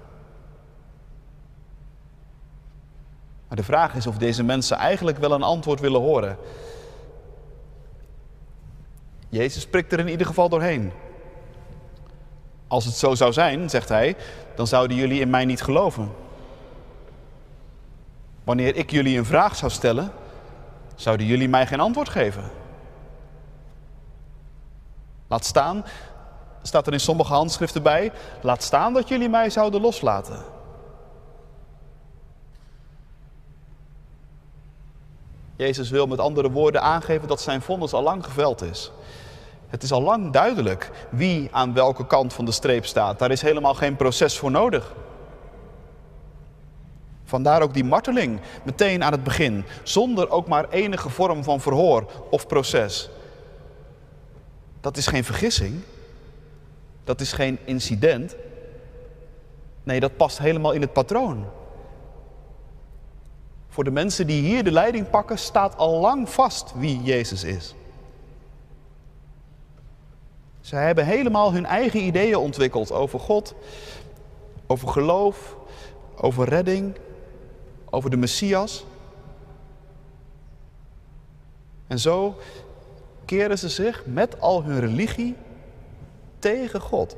Maar 3.49 3.57
de 3.57 3.65
vraag 3.65 3.95
is 3.95 4.07
of 4.07 4.19
deze 4.19 4.43
mensen 4.43 4.77
eigenlijk 4.77 5.19
wel 5.19 5.33
een 5.33 5.43
antwoord 5.43 5.81
willen 5.81 6.01
horen. 6.01 6.39
Jezus 9.33 9.67
prikt 9.67 9.93
er 9.93 9.99
in 9.99 10.09
ieder 10.09 10.27
geval 10.27 10.49
doorheen. 10.49 10.93
Als 12.67 12.85
het 12.85 12.95
zo 12.95 13.15
zou 13.15 13.33
zijn, 13.33 13.71
zegt 13.71 13.89
hij, 13.89 14.17
dan 14.55 14.67
zouden 14.67 14.97
jullie 14.97 15.21
in 15.21 15.31
mij 15.31 15.45
niet 15.45 15.63
geloven. 15.63 16.13
Wanneer 18.45 18.77
ik 18.77 18.91
jullie 18.91 19.19
een 19.19 19.25
vraag 19.25 19.57
zou 19.57 19.71
stellen, 19.71 20.13
zouden 20.95 21.27
jullie 21.27 21.49
mij 21.49 21.67
geen 21.67 21.81
antwoord 21.81 22.09
geven. 22.09 22.51
Laat 25.29 25.45
staan, 25.45 25.85
staat 26.63 26.87
er 26.87 26.93
in 26.93 27.01
sommige 27.01 27.33
handschriften 27.33 27.83
bij, 27.83 28.13
laat 28.43 28.63
staan 28.63 28.93
dat 28.93 29.09
jullie 29.09 29.29
mij 29.29 29.51
zouden 29.51 29.81
loslaten. 29.81 30.45
Jezus 35.63 35.91
wil 35.91 36.07
met 36.07 36.19
andere 36.19 36.51
woorden 36.51 36.83
aangeven 36.83 37.29
dat 37.29 37.41
zijn 37.41 37.63
vonnis 37.63 37.93
al 37.93 38.03
lang 38.03 38.25
geveld 38.25 38.63
is. 38.63 38.93
Het 39.69 39.83
is 39.83 39.93
al 39.93 40.03
lang 40.03 40.33
duidelijk 40.33 40.91
wie 41.11 41.49
aan 41.53 41.75
welke 41.75 42.07
kant 42.07 42.33
van 42.33 42.45
de 42.45 42.53
streep 42.53 42.87
staat. 42.87 43.19
Daar 43.19 43.31
is 43.31 43.43
helemaal 43.43 43.75
geen 43.75 43.97
proces 43.97 44.39
voor 44.39 44.51
nodig. 44.51 44.95
Vandaar 47.25 47.63
ook 47.63 47.75
die 47.75 47.85
marteling 47.85 48.41
meteen 48.65 49.05
aan 49.05 49.13
het 49.13 49.25
begin, 49.25 49.65
zonder 49.83 50.31
ook 50.31 50.49
maar 50.49 50.69
enige 50.69 51.11
vorm 51.11 51.45
van 51.45 51.61
verhoor 51.61 52.11
of 52.31 52.47
proces. 52.47 53.11
Dat 54.81 54.97
is 54.97 55.07
geen 55.07 55.25
vergissing, 55.25 55.81
dat 57.05 57.21
is 57.21 57.33
geen 57.33 57.59
incident. 57.65 58.37
Nee, 59.83 60.01
dat 60.01 60.17
past 60.17 60.39
helemaal 60.39 60.73
in 60.73 60.81
het 60.81 60.93
patroon. 60.93 61.47
Voor 63.73 63.85
de 63.85 63.91
mensen 63.91 64.27
die 64.27 64.43
hier 64.43 64.65
de 64.65 64.73
leiding 64.73 65.11
pakken, 65.11 65.39
staat 65.39 65.77
al 65.77 66.01
lang 66.01 66.29
vast 66.29 66.73
wie 66.77 67.03
Jezus 67.03 67.45
is. 67.45 67.75
Zij 70.61 70.87
hebben 70.87 71.07
helemaal 71.07 71.53
hun 71.53 71.67
eigen 71.67 72.01
ideeën 72.01 72.37
ontwikkeld 72.37 72.93
over 72.93 73.21
God, 73.21 73.55
over 74.67 74.89
geloof, 74.89 75.57
over 76.17 76.49
redding, 76.49 76.97
over 77.91 78.11
de 78.11 78.17
Messias. 78.17 78.85
En 81.87 81.99
zo 81.99 82.37
keren 83.25 83.59
ze 83.59 83.69
zich 83.69 84.07
met 84.07 84.41
al 84.41 84.63
hun 84.63 84.81
religie 84.81 85.37
tegen 86.39 86.81
God. 86.81 87.17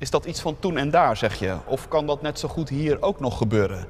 Is 0.00 0.10
dat 0.10 0.24
iets 0.24 0.40
van 0.40 0.58
toen 0.58 0.76
en 0.76 0.90
daar, 0.90 1.16
zeg 1.16 1.38
je? 1.38 1.56
Of 1.64 1.88
kan 1.88 2.06
dat 2.06 2.22
net 2.22 2.38
zo 2.38 2.48
goed 2.48 2.68
hier 2.68 3.02
ook 3.02 3.20
nog 3.20 3.38
gebeuren? 3.38 3.86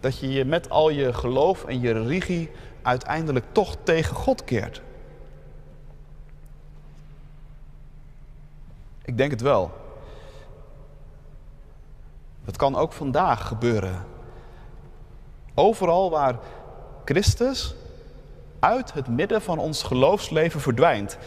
Dat 0.00 0.18
je 0.18 0.30
je 0.30 0.44
met 0.44 0.70
al 0.70 0.90
je 0.90 1.12
geloof 1.12 1.64
en 1.64 1.80
je 1.80 1.92
religie 1.92 2.50
uiteindelijk 2.82 3.44
toch 3.52 3.76
tegen 3.82 4.16
God 4.16 4.44
keert? 4.44 4.82
Ik 9.04 9.16
denk 9.16 9.30
het 9.30 9.40
wel. 9.40 9.70
Dat 12.44 12.56
kan 12.56 12.76
ook 12.76 12.92
vandaag 12.92 13.46
gebeuren. 13.46 14.04
Overal 15.54 16.10
waar 16.10 16.38
Christus 17.04 17.74
uit 18.58 18.92
het 18.92 19.08
midden 19.08 19.42
van 19.42 19.58
ons 19.58 19.82
geloofsleven 19.82 20.60
verdwijnt. 20.60 21.18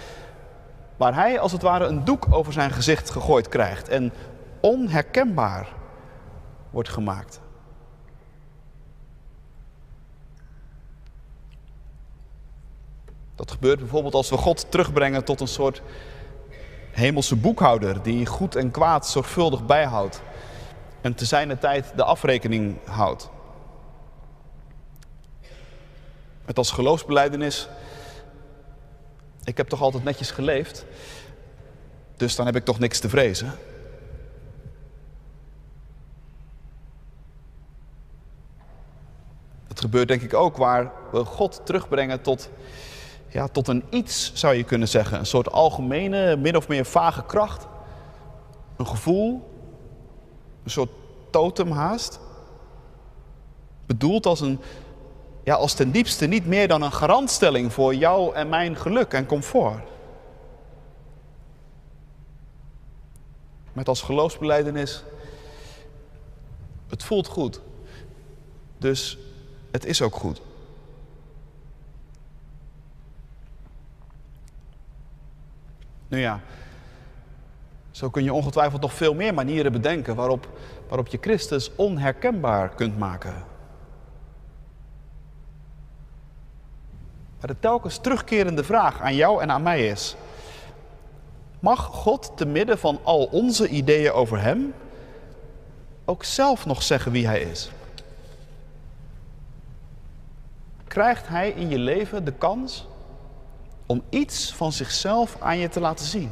Waar 1.02 1.16
hij 1.16 1.40
als 1.40 1.52
het 1.52 1.62
ware 1.62 1.86
een 1.86 2.06
doek 2.06 2.26
over 2.30 2.54
zijn 2.54 2.72
gezicht 2.72 3.10
gegooid 3.10 3.48
krijgt 3.48 3.90
en 3.90 4.14
onherkenbaar 4.60 5.68
wordt 6.70 6.90
gemaakt. 6.90 7.42
Dat 13.36 13.52
gebeurt 13.52 13.80
bijvoorbeeld 13.80 14.14
als 14.14 14.30
we 14.30 14.38
God 14.38 14.72
terugbrengen 14.72 15.24
tot 15.24 15.40
een 15.40 15.48
soort 15.48 15.82
hemelse 16.92 17.36
boekhouder 17.36 18.02
die 18.02 18.26
goed 18.26 18.56
en 18.56 18.72
kwaad 18.72 19.08
zorgvuldig 19.08 19.66
bijhoudt. 19.66 20.22
en 21.02 21.16
te 21.16 21.26
zijner 21.26 21.60
tijd 21.60 21.92
de 21.96 22.04
afrekening 22.04 22.78
houdt. 22.86 23.30
Met 26.46 26.58
als 26.58 26.72
geloofsbeleidenis, 26.72 27.70
ik 29.52 29.58
heb 29.58 29.68
toch 29.68 29.82
altijd 29.82 30.04
netjes 30.04 30.32
geleefd, 30.32 30.86
dus 32.18 32.36
dan 32.36 32.46
heb 32.46 32.56
ik 32.56 32.66
toch 32.66 32.80
niks 32.80 33.00
te 33.00 33.10
vrezen. 33.10 33.54
Het 39.68 39.80
gebeurt 39.80 40.08
denk 40.08 40.22
ik 40.22 40.34
ook 40.34 40.58
waar 40.58 40.92
we 41.12 41.26
God 41.26 41.62
terugbrengen 41.64 42.22
tot, 42.22 42.50
ja, 43.28 43.48
tot 43.48 43.68
een 43.68 43.84
iets, 43.90 44.32
zou 44.34 44.56
je 44.56 44.64
kunnen 44.64 44.88
zeggen. 44.88 45.20
Een 45.20 45.26
soort 45.26 45.52
algemene, 45.52 46.36
min 46.36 46.58
of 46.58 46.68
meer 46.68 46.86
vage 46.86 47.26
kracht. 47.26 47.68
Een 48.78 48.88
gevoel, 48.88 49.50
een 50.64 50.72
soort 50.72 50.92
totemhaast. 51.30 52.20
Bedoeld 53.86 54.26
als, 54.26 54.40
een, 54.40 54.60
ja, 55.44 55.56
als 55.56 55.74
ten 55.74 55.92
diepste 55.92 56.26
niet 56.26 56.46
meer 56.46 56.68
dan 56.68 56.82
een 56.82 56.92
garantstelling 56.92 57.74
voor 57.74 57.96
jou 57.96 58.36
en 58.36 58.50
mijn 58.50 58.76
geluk 58.76 59.14
en 59.14 59.26
comfort. 59.26 59.90
Met 63.74 63.88
als 63.88 64.02
geloofsbeleidenis, 64.02 65.04
het 66.88 67.04
voelt 67.04 67.28
goed. 67.28 67.62
Dus 68.78 69.18
het 69.72 69.86
is 69.86 70.02
ook 70.02 70.16
goed. 70.16 70.42
Nu 76.08 76.20
ja, 76.20 76.40
zo 77.92 78.10
kun 78.10 78.24
je 78.24 78.34
ongetwijfeld 78.34 78.82
nog 78.82 78.94
veel 78.94 79.14
meer 79.14 79.34
manieren 79.34 79.72
bedenken 79.72 80.16
waarop, 80.16 80.48
waarop 80.88 81.08
je 81.08 81.18
Christus 81.22 81.72
onherkenbaar 81.76 82.70
kunt 82.70 82.98
maken. 82.98 83.51
Maar 87.42 87.50
de 87.50 87.60
telkens 87.60 87.98
terugkerende 87.98 88.64
vraag 88.64 89.02
aan 89.02 89.16
jou 89.16 89.42
en 89.42 89.52
aan 89.52 89.62
mij 89.62 89.88
is: 89.88 90.16
Mag 91.60 91.86
God 91.86 92.32
te 92.36 92.46
midden 92.46 92.80
van 92.80 93.00
al 93.04 93.26
onze 93.26 93.68
ideeën 93.68 94.12
over 94.12 94.42
Hem 94.42 94.74
ook 96.06 96.24
zelf 96.24 96.66
nog 96.66 96.84
zeggen 96.84 97.12
wie 97.12 97.28
Hij 97.28 97.42
is? 97.42 97.72
Krijgt 100.88 101.28
Hij 101.28 101.50
in 101.50 101.70
je 101.70 101.78
leven 101.78 102.26
de 102.26 102.34
kans 102.34 102.88
om 103.86 104.02
iets 104.10 104.54
van 104.54 104.72
zichzelf 104.72 105.38
aan 105.40 105.58
je 105.58 105.70
te 105.70 105.80
laten 105.80 106.06
zien? 106.06 106.32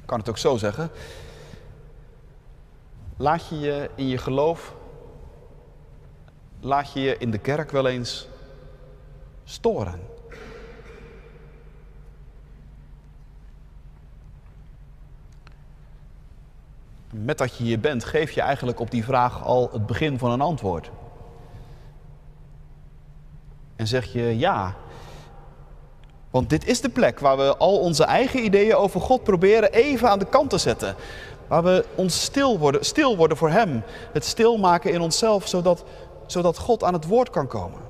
Ik 0.00 0.06
kan 0.06 0.18
het 0.18 0.28
ook 0.28 0.38
zo 0.38 0.56
zeggen. 0.56 0.90
Laat 3.16 3.48
je 3.48 3.58
je 3.58 3.90
in 3.94 4.08
je 4.08 4.18
geloof, 4.18 4.74
laat 6.66 6.92
je 6.92 7.00
je 7.00 7.16
in 7.18 7.30
de 7.30 7.38
kerk 7.38 7.70
wel 7.70 7.86
eens 7.86 8.28
storen. 9.44 10.00
Met 17.10 17.38
dat 17.38 17.56
je 17.56 17.64
hier 17.64 17.80
bent, 17.80 18.04
geef 18.04 18.30
je 18.30 18.40
eigenlijk 18.40 18.80
op 18.80 18.90
die 18.90 19.04
vraag 19.04 19.44
al 19.44 19.68
het 19.72 19.86
begin 19.86 20.18
van 20.18 20.30
een 20.30 20.40
antwoord. 20.40 20.90
En 23.76 23.86
zeg 23.86 24.12
je 24.12 24.38
ja. 24.38 24.74
Want 26.30 26.50
dit 26.50 26.66
is 26.66 26.80
de 26.80 26.88
plek 26.88 27.20
waar 27.20 27.36
we 27.36 27.56
al 27.56 27.78
onze 27.78 28.04
eigen 28.04 28.44
ideeën 28.44 28.74
over 28.74 29.00
God 29.00 29.22
proberen 29.22 29.72
even 29.72 30.10
aan 30.10 30.18
de 30.18 30.26
kant 30.26 30.50
te 30.50 30.58
zetten. 30.58 30.94
Waar 31.46 31.62
we 31.62 31.84
ons 31.94 32.22
stil 32.22 32.58
worden, 32.58 32.84
stil 32.84 33.16
worden 33.16 33.36
voor 33.36 33.50
Hem. 33.50 33.82
Het 34.12 34.24
stilmaken 34.24 34.92
in 34.92 35.00
onszelf, 35.00 35.48
zodat, 35.48 35.84
zodat 36.26 36.58
God 36.58 36.84
aan 36.84 36.92
het 36.92 37.06
woord 37.06 37.30
kan 37.30 37.46
komen. 37.46 37.80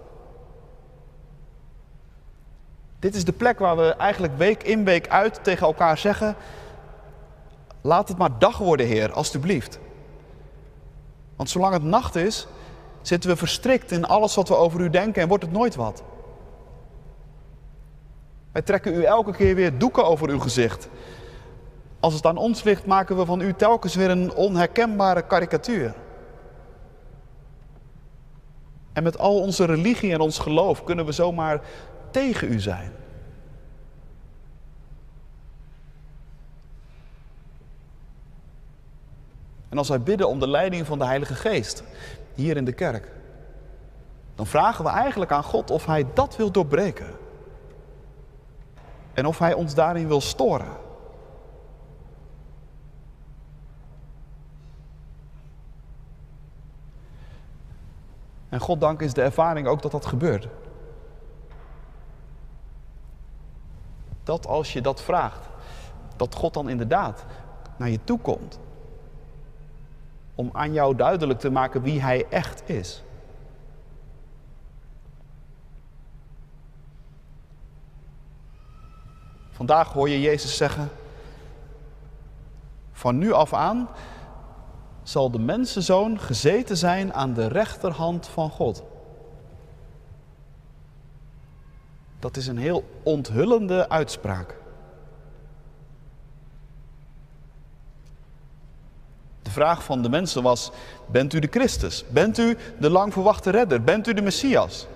Dit 2.98 3.14
is 3.14 3.24
de 3.24 3.32
plek 3.32 3.58
waar 3.58 3.76
we 3.76 3.94
eigenlijk 3.94 4.36
week 4.36 4.62
in 4.62 4.84
week 4.84 5.08
uit 5.08 5.44
tegen 5.44 5.66
elkaar 5.66 5.98
zeggen: 5.98 6.36
Laat 7.80 8.08
het 8.08 8.18
maar 8.18 8.38
dag 8.38 8.58
worden, 8.58 8.86
Heer, 8.86 9.12
alstublieft. 9.12 9.78
Want 11.36 11.50
zolang 11.50 11.72
het 11.72 11.82
nacht 11.82 12.14
is, 12.14 12.46
zitten 13.02 13.30
we 13.30 13.36
verstrikt 13.36 13.90
in 13.90 14.04
alles 14.04 14.34
wat 14.34 14.48
we 14.48 14.56
over 14.56 14.80
u 14.80 14.90
denken 14.90 15.22
en 15.22 15.28
wordt 15.28 15.44
het 15.44 15.52
nooit 15.52 15.74
wat. 15.74 16.02
Wij 18.52 18.62
trekken 18.62 18.94
u 18.94 19.02
elke 19.02 19.32
keer 19.32 19.54
weer 19.54 19.78
doeken 19.78 20.04
over 20.04 20.28
uw 20.28 20.40
gezicht. 20.40 20.88
Als 22.00 22.14
het 22.14 22.26
aan 22.26 22.36
ons 22.36 22.62
ligt, 22.62 22.86
maken 22.86 23.16
we 23.16 23.24
van 23.24 23.40
u 23.40 23.54
telkens 23.54 23.94
weer 23.94 24.10
een 24.10 24.34
onherkenbare 24.34 25.22
karikatuur. 25.22 25.94
En 28.96 29.02
met 29.02 29.18
al 29.18 29.40
onze 29.40 29.64
religie 29.64 30.12
en 30.12 30.20
ons 30.20 30.38
geloof 30.38 30.84
kunnen 30.84 31.06
we 31.06 31.12
zomaar 31.12 31.60
tegen 32.10 32.52
u 32.52 32.60
zijn. 32.60 32.92
En 39.68 39.78
als 39.78 39.88
wij 39.88 40.00
bidden 40.00 40.28
om 40.28 40.40
de 40.40 40.48
leiding 40.48 40.86
van 40.86 40.98
de 40.98 41.04
Heilige 41.04 41.34
Geest 41.34 41.84
hier 42.34 42.56
in 42.56 42.64
de 42.64 42.72
kerk, 42.72 43.12
dan 44.34 44.46
vragen 44.46 44.84
we 44.84 44.90
eigenlijk 44.90 45.30
aan 45.30 45.44
God 45.44 45.70
of 45.70 45.86
Hij 45.86 46.06
dat 46.14 46.36
wil 46.36 46.50
doorbreken. 46.50 47.10
En 49.14 49.26
of 49.26 49.38
Hij 49.38 49.52
ons 49.52 49.74
daarin 49.74 50.08
wil 50.08 50.20
storen. 50.20 50.85
En 58.48 58.60
God 58.60 58.80
dank 58.80 59.00
is 59.00 59.12
de 59.12 59.22
ervaring 59.22 59.66
ook 59.66 59.82
dat 59.82 59.90
dat 59.90 60.06
gebeurt. 60.06 60.48
Dat 64.22 64.46
als 64.46 64.72
je 64.72 64.80
dat 64.80 65.02
vraagt, 65.02 65.48
dat 66.16 66.34
God 66.34 66.54
dan 66.54 66.68
inderdaad 66.68 67.24
naar 67.76 67.88
je 67.88 68.04
toe 68.04 68.18
komt. 68.18 68.58
Om 70.34 70.50
aan 70.52 70.72
jou 70.72 70.96
duidelijk 70.96 71.38
te 71.38 71.50
maken 71.50 71.82
wie 71.82 72.00
Hij 72.00 72.26
echt 72.30 72.68
is. 72.68 73.02
Vandaag 79.50 79.92
hoor 79.92 80.08
je 80.08 80.20
Jezus 80.20 80.56
zeggen: 80.56 80.88
Van 82.92 83.18
nu 83.18 83.32
af 83.32 83.54
aan 83.54 83.88
zal 85.08 85.30
de 85.30 85.38
mensenzoon 85.38 86.20
gezeten 86.20 86.76
zijn 86.76 87.14
aan 87.14 87.34
de 87.34 87.46
rechterhand 87.46 88.26
van 88.26 88.50
God. 88.50 88.82
Dat 92.18 92.36
is 92.36 92.46
een 92.46 92.58
heel 92.58 92.84
onthullende 93.02 93.88
uitspraak. 93.88 94.56
De 99.42 99.50
vraag 99.50 99.84
van 99.84 100.02
de 100.02 100.08
mensen 100.08 100.42
was: 100.42 100.70
Bent 101.10 101.32
u 101.32 101.38
de 101.38 101.48
Christus? 101.50 102.04
Bent 102.08 102.38
u 102.38 102.56
de 102.78 102.90
lang 102.90 103.12
verwachte 103.12 103.50
redder? 103.50 103.82
Bent 103.82 104.06
u 104.06 104.14
de 104.14 104.22
Messias? 104.22 104.86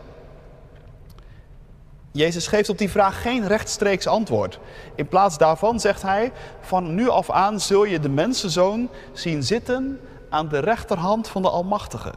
Jezus 2.12 2.46
geeft 2.46 2.68
op 2.68 2.79
die 2.79 2.90
vraag 2.90 3.23
geen 3.23 3.46
rechtstreeks 3.46 4.07
antwoord. 4.07 4.59
In 4.94 5.09
plaats 5.09 5.38
daarvan 5.38 5.81
zegt 5.81 6.03
hij: 6.03 6.33
Van 6.61 6.94
nu 6.94 7.09
af 7.09 7.31
aan 7.31 7.61
zul 7.61 7.85
je 7.85 8.01
de 8.01 8.09
mensenzoon 8.09 8.88
zien 9.12 9.42
zitten 9.42 10.01
aan 10.29 10.49
de 10.49 10.59
rechterhand 10.59 11.29
van 11.29 11.42
de 11.42 11.51
Almachtige. 11.51 12.12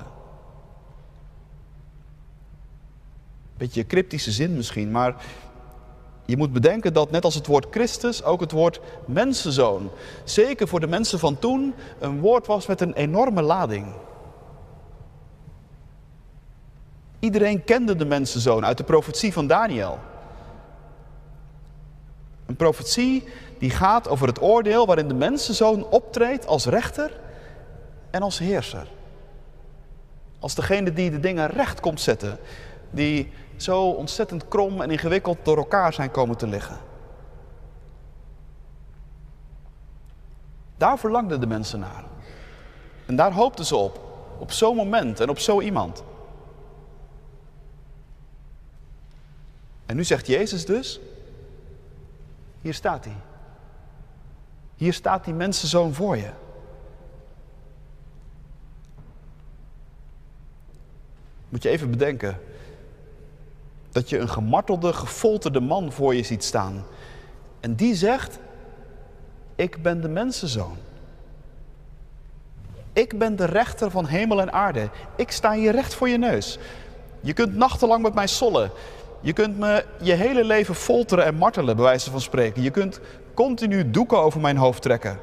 Beetje 3.58 3.86
cryptische 3.86 4.32
zin 4.32 4.56
misschien, 4.56 4.92
maar 4.92 5.16
je 6.26 6.38
moet 6.38 6.54
bedenken 6.54 6.94
dat 6.94 7.12
net 7.12 7.26
als 7.26 7.36
het 7.36 7.48
woord 7.48 7.68
Christus 7.72 8.24
ook 8.24 8.40
het 8.40 8.52
woord 8.52 8.80
mensenzoon, 9.06 9.90
zeker 10.24 10.68
voor 10.68 10.80
de 10.80 10.88
mensen 10.88 11.20
van 11.20 11.40
toen, 11.40 11.74
een 12.00 12.20
woord 12.20 12.48
was 12.48 12.66
met 12.66 12.82
een 12.82 12.94
enorme 12.94 13.42
lading. 13.42 13.86
Iedereen 17.24 17.64
kende 17.64 17.96
de 17.96 18.06
mensenzoon 18.06 18.66
uit 18.66 18.78
de 18.78 18.84
profetie 18.84 19.34
van 19.34 19.48
Daniel. 19.48 20.00
Een 22.46 22.56
profetie 22.56 23.28
die 23.60 23.70
gaat 23.70 24.08
over 24.08 24.28
het 24.28 24.42
oordeel 24.42 24.86
waarin 24.86 25.08
de 25.08 25.14
mensenzoon 25.14 25.86
optreedt 25.86 26.48
als 26.48 26.66
rechter 26.66 27.20
en 28.12 28.22
als 28.22 28.40
heerser. 28.40 28.88
Als 30.40 30.56
degene 30.56 30.94
die 30.94 31.12
de 31.12 31.20
dingen 31.20 31.48
recht 31.48 31.80
komt 31.80 32.02
zetten, 32.02 32.40
die 32.92 33.32
zo 33.56 33.90
ontzettend 33.90 34.48
krom 34.48 34.82
en 34.82 34.92
ingewikkeld 34.92 35.38
door 35.44 35.58
elkaar 35.58 35.94
zijn 35.94 36.12
komen 36.12 36.38
te 36.38 36.48
liggen. 36.48 36.78
Daar 40.78 41.00
verlangden 41.00 41.40
de 41.40 41.48
mensen 41.48 41.80
naar. 41.80 42.04
En 43.06 43.16
daar 43.16 43.32
hoopten 43.32 43.66
ze 43.66 43.76
op, 43.76 44.00
op 44.40 44.52
zo'n 44.52 44.76
moment 44.76 45.20
en 45.20 45.30
op 45.30 45.40
zo 45.40 45.62
iemand. 45.62 46.04
En 49.94 50.00
nu 50.00 50.06
zegt 50.06 50.28
Jezus 50.28 50.66
dus, 50.66 51.00
hier 52.62 52.74
staat 52.74 53.06
hij. 53.06 53.16
Hier 54.76 54.94
staat 54.94 55.26
die 55.26 55.34
mensenzoon 55.34 55.94
voor 55.94 56.18
je. 56.18 56.30
Moet 61.50 61.64
je 61.64 61.70
even 61.70 61.92
bedenken 61.92 62.40
dat 63.92 64.10
je 64.10 64.18
een 64.18 64.30
gemartelde, 64.30 64.94
gefolterde 64.94 65.60
man 65.60 65.92
voor 65.92 66.16
je 66.16 66.24
ziet 66.24 66.44
staan. 66.44 66.86
En 67.60 67.76
die 67.76 67.96
zegt, 67.96 68.40
ik 69.56 69.82
ben 69.82 70.02
de 70.02 70.10
mensenzoon. 70.10 70.78
Ik 72.94 73.18
ben 73.20 73.36
de 73.36 73.46
rechter 73.46 73.92
van 73.92 74.06
hemel 74.06 74.42
en 74.42 74.54
aarde. 74.54 74.90
Ik 75.16 75.32
sta 75.32 75.54
hier 75.54 75.72
recht 75.72 75.94
voor 75.94 76.10
je 76.10 76.18
neus. 76.18 76.58
Je 77.22 77.34
kunt 77.34 77.56
nachtenlang 77.56 78.04
met 78.04 78.14
mij 78.14 78.28
sollen. 78.28 78.72
Je 79.24 79.34
kunt 79.34 79.58
me 79.58 79.86
je 80.00 80.14
hele 80.14 80.44
leven 80.44 80.76
folteren 80.76 81.26
en 81.26 81.36
martelen, 81.36 81.76
bij 81.76 81.86
wijze 81.86 82.12
van 82.12 82.22
spreken. 82.22 82.62
Je 82.62 82.70
kunt 82.70 83.00
continu 83.34 83.92
doeken 83.92 84.18
over 84.18 84.40
mijn 84.40 84.58
hoofd 84.58 84.82
trekken. 84.82 85.20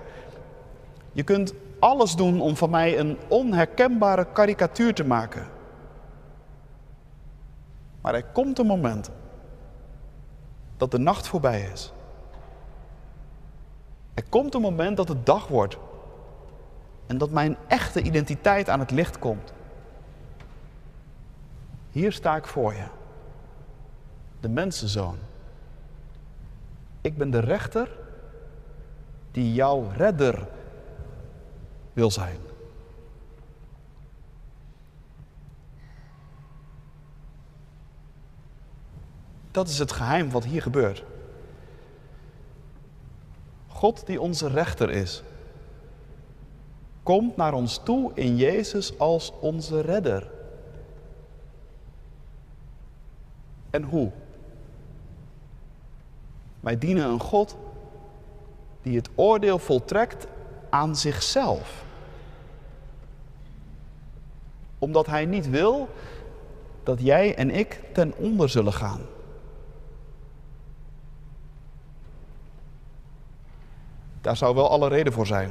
Je 1.13 1.23
kunt 1.23 1.55
alles 1.79 2.15
doen 2.15 2.41
om 2.41 2.57
van 2.57 2.71
mij 2.71 2.99
een 2.99 3.19
onherkenbare 3.29 4.27
karikatuur 4.33 4.95
te 4.95 5.05
maken. 5.05 5.47
Maar 8.01 8.15
er 8.15 8.25
komt 8.25 8.59
een 8.59 8.67
moment 8.67 9.11
dat 10.77 10.91
de 10.91 10.99
nacht 10.99 11.29
voorbij 11.29 11.69
is. 11.73 11.93
Er 14.15 14.25
komt 14.29 14.55
een 14.55 14.61
moment 14.61 14.97
dat 14.97 15.09
het 15.09 15.27
dag 15.27 15.49
wordt 15.49 15.79
en 17.07 17.19
dat 17.19 17.31
mijn 17.31 17.57
echte 17.67 18.03
identiteit 18.03 18.69
aan 18.69 18.81
het 18.81 18.91
licht 18.91 19.19
komt. 19.19 19.53
Hier 21.91 22.13
sta 22.13 22.37
ik 22.37 22.47
voor 22.47 22.75
je, 22.75 22.85
de 24.41 24.49
mensenzoon. 24.49 25.17
Ik 27.01 27.19
ben 27.19 27.31
de 27.31 27.39
rechter 27.39 27.99
die 29.31 29.55
jouw 29.55 29.91
redder 29.97 30.49
wil 31.93 32.11
zijn. 32.11 32.39
Dat 39.51 39.69
is 39.69 39.79
het 39.79 39.93
geheim 39.93 40.31
wat 40.31 40.45
hier 40.45 40.63
gebeurt. 40.63 41.05
God 43.69 44.07
die 44.07 44.21
onze 44.21 44.49
rechter 44.49 44.91
is, 44.91 45.23
komt 47.03 47.37
naar 47.37 47.53
ons 47.53 47.81
toe 47.85 48.11
in 48.15 48.37
Jezus 48.37 48.99
als 48.99 49.33
onze 49.41 49.81
redder. 49.81 50.31
En 53.71 53.83
hoe? 53.83 54.13
Wij 56.61 56.79
dienen 56.79 57.09
een 57.09 57.21
God 57.21 57.57
die 58.83 58.97
het 58.97 59.09
oordeel 59.15 59.59
voltrekt 59.59 60.27
aan 60.71 60.97
zichzelf. 60.97 61.85
Omdat 64.79 65.07
Hij 65.07 65.25
niet 65.25 65.51
wil 65.51 65.89
dat 66.83 67.01
jij 67.01 67.35
en 67.35 67.51
ik 67.51 67.81
ten 67.93 68.17
onder 68.17 68.49
zullen 68.49 68.73
gaan. 68.73 69.01
Daar 74.21 74.37
zou 74.37 74.55
wel 74.55 74.71
alle 74.71 74.89
reden 74.89 75.13
voor 75.13 75.27
zijn. 75.27 75.51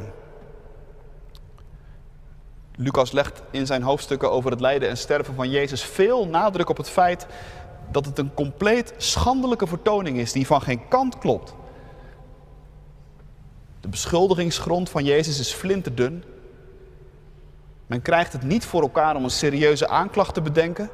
Lucas 2.75 3.11
legt 3.11 3.41
in 3.51 3.65
zijn 3.65 3.81
hoofdstukken 3.81 4.31
over 4.31 4.51
het 4.51 4.59
lijden 4.59 4.89
en 4.89 4.97
sterven 4.97 5.35
van 5.35 5.49
Jezus 5.49 5.83
veel 5.83 6.27
nadruk 6.27 6.69
op 6.69 6.77
het 6.77 6.89
feit 6.89 7.27
dat 7.91 8.05
het 8.05 8.17
een 8.17 8.33
compleet 8.33 8.93
schandelijke 8.97 9.67
vertoning 9.67 10.17
is 10.17 10.31
die 10.31 10.47
van 10.47 10.61
geen 10.61 10.87
kant 10.87 11.17
klopt. 11.17 11.53
De 13.79 13.87
beschuldigingsgrond 13.87 14.89
van 14.89 15.03
Jezus 15.03 15.39
is 15.39 15.51
flinterdun. 15.51 16.23
Men 17.87 18.01
krijgt 18.01 18.33
het 18.33 18.43
niet 18.43 18.65
voor 18.65 18.81
elkaar 18.81 19.15
om 19.15 19.23
een 19.23 19.29
serieuze 19.29 19.87
aanklacht 19.87 20.33
te 20.33 20.41
bedenken. 20.41 20.89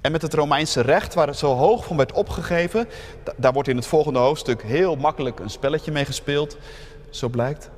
En 0.00 0.12
met 0.12 0.22
het 0.22 0.34
Romeinse 0.34 0.80
recht, 0.80 1.14
waar 1.14 1.26
het 1.26 1.36
zo 1.36 1.54
hoog 1.54 1.84
van 1.84 1.96
werd 1.96 2.12
opgegeven, 2.12 2.88
daar 3.36 3.52
wordt 3.52 3.68
in 3.68 3.76
het 3.76 3.86
volgende 3.86 4.18
hoofdstuk 4.18 4.62
heel 4.62 4.96
makkelijk 4.96 5.40
een 5.40 5.50
spelletje 5.50 5.92
mee 5.92 6.04
gespeeld, 6.04 6.56
zo 7.10 7.28
blijkt. 7.28 7.70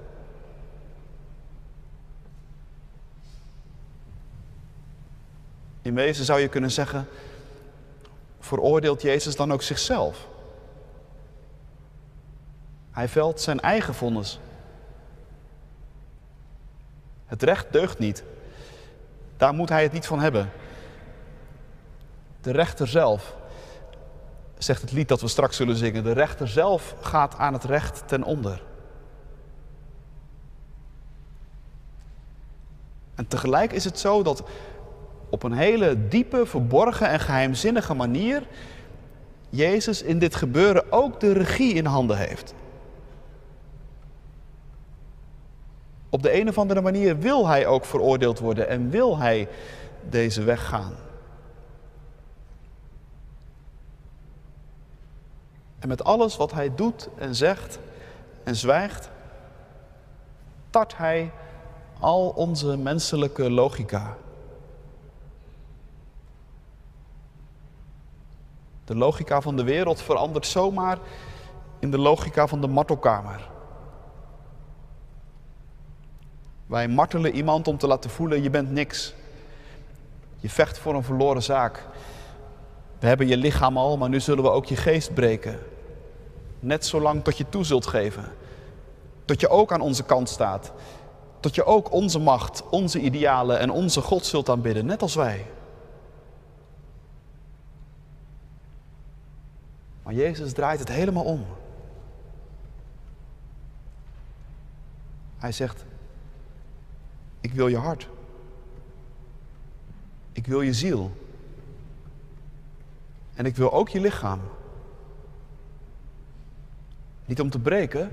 In 5.85 5.95
wezen 5.95 6.25
zou 6.25 6.41
je 6.41 6.49
kunnen 6.49 6.71
zeggen, 6.71 7.09
veroordeelt 8.41 9.03
Jezus 9.03 9.37
dan 9.37 9.53
ook 9.53 9.63
zichzelf? 9.63 10.29
Hij 12.91 13.09
velt 13.09 13.41
zijn 13.41 13.61
eigen 13.61 13.95
vonnis. 13.95 14.41
Het 17.27 17.43
recht 17.43 17.73
deugt 17.73 17.99
niet. 17.99 18.25
Daar 19.37 19.55
moet 19.55 19.69
hij 19.69 19.83
het 19.83 19.93
niet 19.93 20.07
van 20.07 20.21
hebben. 20.21 20.51
De 22.41 22.51
rechter 22.51 22.89
zelf, 22.89 23.35
zegt 24.59 24.81
het 24.81 24.93
lied 24.93 25.09
dat 25.09 25.21
we 25.21 25.29
straks 25.29 25.57
zullen 25.57 25.77
zingen, 25.77 26.05
de 26.05 26.13
rechter 26.13 26.49
zelf 26.49 26.95
gaat 27.01 27.37
aan 27.37 27.53
het 27.53 27.65
recht 27.65 28.09
ten 28.09 28.23
onder. 28.23 28.63
En 33.15 33.27
tegelijk 33.27 33.73
is 33.73 33.85
het 33.85 33.99
zo 33.99 34.23
dat 34.23 34.43
op 35.35 35.43
een 35.43 35.53
hele 35.53 36.09
diepe, 36.09 36.47
verborgen 36.47 37.09
en 37.09 37.21
geheimzinnige 37.21 37.95
manier 37.95 38.43
Jezus 39.49 40.03
in 40.03 40.19
dit 40.19 40.35
gebeuren 40.35 40.93
ook 40.93 41.21
de 41.21 41.33
regie 41.33 41.75
in 41.75 41.85
handen 41.85 42.19
heeft. 42.19 42.55
Op 46.09 46.23
de 46.23 46.41
een 46.41 46.49
of 46.49 46.59
andere 46.59 46.81
manier 46.81 47.19
wil 47.19 47.49
hij 47.49 47.67
ook 47.67 47.85
veroordeeld 47.85 48.39
worden 48.39 48.69
en 48.69 48.91
wil 48.91 49.19
hij 49.19 49.49
deze 50.09 50.43
weg 50.43 50.67
gaan. 50.67 50.95
En 55.79 55.89
met 55.89 56.05
alles 56.05 56.37
wat 56.37 56.53
hij 56.53 56.75
doet 56.75 57.09
en 57.19 57.35
zegt 57.35 57.79
en 58.45 58.57
zwijgt, 58.57 59.11
tart 60.71 60.97
hij 60.97 61.33
al 62.01 62.29
onze 62.29 62.77
menselijke 62.77 63.51
logica. 63.51 64.17
De 68.85 68.97
logica 68.97 69.41
van 69.41 69.57
de 69.57 69.65
wereld 69.65 70.03
verandert 70.03 70.47
zomaar 70.47 70.99
in 71.79 71.91
de 71.91 71.99
logica 71.99 72.47
van 72.47 72.61
de 72.61 72.67
martelkamer. 72.67 73.49
Wij 76.67 76.89
martelen 76.89 77.35
iemand 77.35 77.69
om 77.69 77.79
te 77.79 77.87
laten 77.87 78.11
voelen, 78.11 78.43
je 78.43 78.51
bent 78.51 78.71
niks. 78.71 79.15
Je 80.41 80.49
vecht 80.49 80.79
voor 80.79 80.95
een 80.95 81.05
verloren 81.05 81.43
zaak. 81.43 81.87
We 82.99 83.07
hebben 83.07 83.27
je 83.27 83.37
lichaam 83.37 83.77
al, 83.77 83.97
maar 83.97 84.09
nu 84.09 84.21
zullen 84.21 84.45
we 84.45 84.51
ook 84.51 84.65
je 84.65 84.77
geest 84.77 85.15
breken. 85.15 85.59
Net 86.61 86.87
zolang 86.87 87.25
tot 87.25 87.37
je 87.37 87.49
toe 87.49 87.65
zult 87.65 87.87
geven. 87.87 88.25
Tot 89.25 89.41
je 89.41 89.49
ook 89.49 89.73
aan 89.73 89.81
onze 89.81 90.05
kant 90.05 90.29
staat. 90.29 90.73
Tot 91.41 91.55
je 91.55 91.65
ook 91.65 91.93
onze 91.93 92.19
macht, 92.19 92.63
onze 92.71 93.01
idealen 93.01 93.59
en 93.59 93.71
onze 93.71 94.01
God 94.01 94.27
zult 94.27 94.49
aanbidden, 94.49 94.87
net 94.87 95.03
als 95.03 95.15
wij. 95.15 95.47
Maar 100.05 100.15
Jezus 100.15 100.53
draait 100.53 100.79
het 100.79 100.89
helemaal 100.89 101.25
om. 101.25 101.47
Hij 105.37 105.53
zegt, 105.53 105.85
ik 107.41 107.53
wil 107.53 107.67
je 107.67 107.77
hart. 107.77 108.09
Ik 110.33 110.47
wil 110.47 110.61
je 110.61 110.73
ziel. 110.73 111.11
En 113.35 113.47
ik 113.47 113.57
wil 113.57 113.73
ook 113.73 113.89
je 113.89 114.01
lichaam. 114.01 114.41
Niet 117.25 117.41
om 117.41 117.51
te 117.51 117.59
breken, 117.59 118.11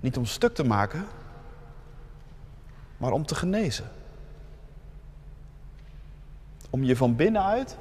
niet 0.00 0.16
om 0.16 0.24
stuk 0.24 0.54
te 0.54 0.64
maken, 0.64 1.06
maar 2.96 3.12
om 3.12 3.26
te 3.26 3.34
genezen. 3.34 3.90
Om 6.70 6.84
je 6.84 6.96
van 6.96 7.16
binnenuit 7.16 7.76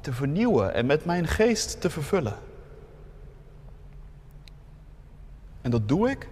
te 0.00 0.12
vernieuwen 0.12 0.74
en 0.74 0.86
met 0.86 1.04
mijn 1.04 1.26
geest 1.26 1.80
te 1.80 1.90
vervullen. 1.90 2.36
En 5.60 5.70
dat 5.70 5.88
doe 5.88 6.10
ik 6.10 6.28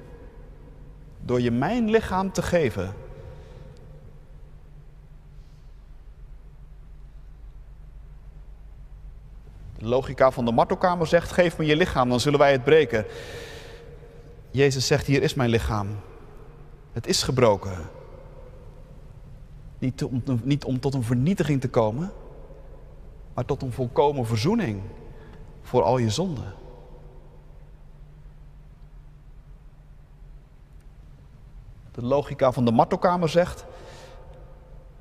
door 1.20 1.40
je 1.40 1.50
mijn 1.50 1.90
lichaam 1.90 2.32
te 2.32 2.42
geven. 2.42 2.94
De 9.78 9.86
logica 9.86 10.30
van 10.30 10.44
de 10.44 10.52
martelkamer 10.52 11.06
zegt: 11.06 11.32
geef 11.32 11.58
me 11.58 11.64
je 11.64 11.76
lichaam, 11.76 12.08
dan 12.08 12.20
zullen 12.20 12.38
wij 12.38 12.52
het 12.52 12.64
breken. 12.64 13.04
Jezus 14.50 14.86
zegt: 14.86 15.06
hier 15.06 15.22
is 15.22 15.34
mijn 15.34 15.50
lichaam. 15.50 15.88
Het 16.92 17.06
is 17.06 17.22
gebroken. 17.22 17.76
Niet 19.78 20.04
om, 20.04 20.22
niet 20.42 20.64
om 20.64 20.80
tot 20.80 20.94
een 20.94 21.02
vernietiging 21.02 21.60
te 21.60 21.68
komen, 21.68 22.12
maar 23.38 23.46
tot 23.46 23.62
een 23.62 23.72
volkomen 23.72 24.26
verzoening 24.26 24.82
voor 25.62 25.82
al 25.82 25.98
je 25.98 26.10
zonden. 26.10 26.54
De 31.92 32.02
logica 32.02 32.52
van 32.52 32.64
de 32.64 32.70
martelkamer 32.70 33.28
zegt: 33.28 33.64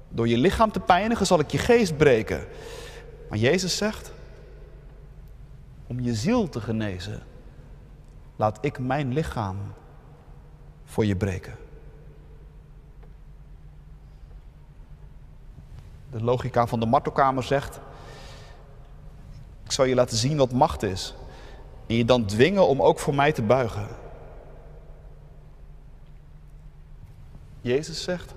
door 0.10 0.28
je 0.28 0.38
lichaam 0.38 0.72
te 0.72 0.80
pijnigen 0.80 1.26
zal 1.26 1.40
ik 1.40 1.52
je 1.52 1.58
geest 1.58 1.98
breken. 1.98 2.48
Maar 3.30 3.38
Jezus 3.38 3.78
zegt: 3.78 4.12
om 5.88 6.00
je 6.00 6.16
ziel 6.16 6.50
te 6.50 6.62
genezen, 6.62 7.24
laat 8.36 8.58
ik 8.62 8.80
mijn 8.80 9.14
lichaam 9.14 9.58
voor 10.86 11.06
je 11.06 11.16
breken. 11.16 11.56
De 16.12 16.24
logica 16.24 16.68
van 16.68 16.80
de 16.80 16.86
martelkamer 16.86 17.44
zegt: 17.44 17.80
ik 19.68 19.74
zal 19.74 19.86
je 19.86 19.96
laten 19.96 20.18
zien 20.18 20.38
wat 20.38 20.52
macht 20.52 20.84
is. 20.84 21.14
En 21.88 21.96
je 21.96 22.06
dan 22.06 22.26
dwingen 22.26 22.68
om 22.68 22.82
ook 22.82 23.00
voor 23.00 23.16
mij 23.16 23.32
te 23.32 23.42
buigen. 23.42 23.88
Jezus 27.62 28.04
zegt: 28.04 28.34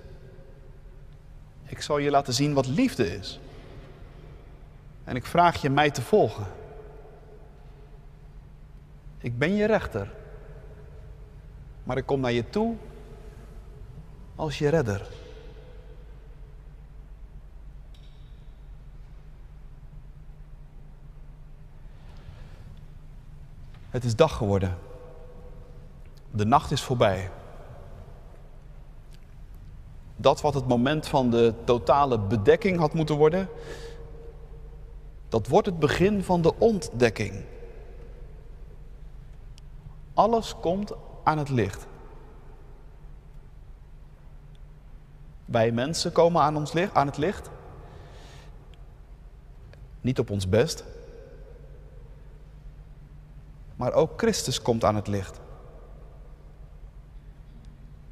Ik 1.67 1.81
zal 1.81 1.99
je 1.99 2.11
laten 2.11 2.35
zien 2.35 2.53
wat 2.53 2.67
liefde 2.67 3.17
is. 3.17 3.41
En 5.05 5.17
ik 5.17 5.27
vraag 5.27 5.63
je 5.63 5.71
mij 5.71 5.91
te 5.91 6.03
volgen. 6.03 6.47
Ik 9.19 9.39
ben 9.39 9.55
je 9.55 9.67
rechter. 9.67 10.13
Maar 11.85 11.97
ik 11.97 12.07
kom 12.07 12.21
naar 12.21 12.33
je 12.33 12.51
toe 12.51 12.77
als 14.37 14.59
je 14.59 14.69
redder. 14.69 15.07
Het 23.91 24.05
is 24.05 24.17
dag 24.17 24.37
geworden. 24.37 24.79
De 26.31 26.45
nacht 26.45 26.71
is 26.71 26.83
voorbij. 26.83 27.31
Dat 30.17 30.41
wat 30.41 30.55
het 30.55 30.69
moment 30.69 31.09
van 31.09 31.31
de 31.31 31.55
totale 31.65 32.19
bedekking 32.19 32.79
had 32.79 32.95
moeten 32.95 33.17
worden, 33.17 33.49
dat 35.29 35.47
wordt 35.47 35.67
het 35.67 35.79
begin 35.79 36.23
van 36.23 36.43
de 36.43 36.55
ontdekking. 36.59 37.45
Alles 40.15 40.55
komt 40.61 40.93
aan 41.23 41.39
het 41.39 41.49
licht. 41.49 41.87
Wij 45.45 45.73
mensen 45.73 46.13
komen 46.13 46.43
aan, 46.43 46.57
ons 46.57 46.73
licht, 46.73 46.95
aan 46.95 47.07
het 47.07 47.17
licht. 47.17 47.51
Niet 50.01 50.19
op 50.19 50.31
ons 50.31 50.49
best. 50.49 50.85
Maar 53.81 53.93
ook 53.93 54.11
Christus 54.17 54.63
komt 54.63 54.85
aan 54.85 54.95
het 54.95 55.07
licht. 55.07 55.41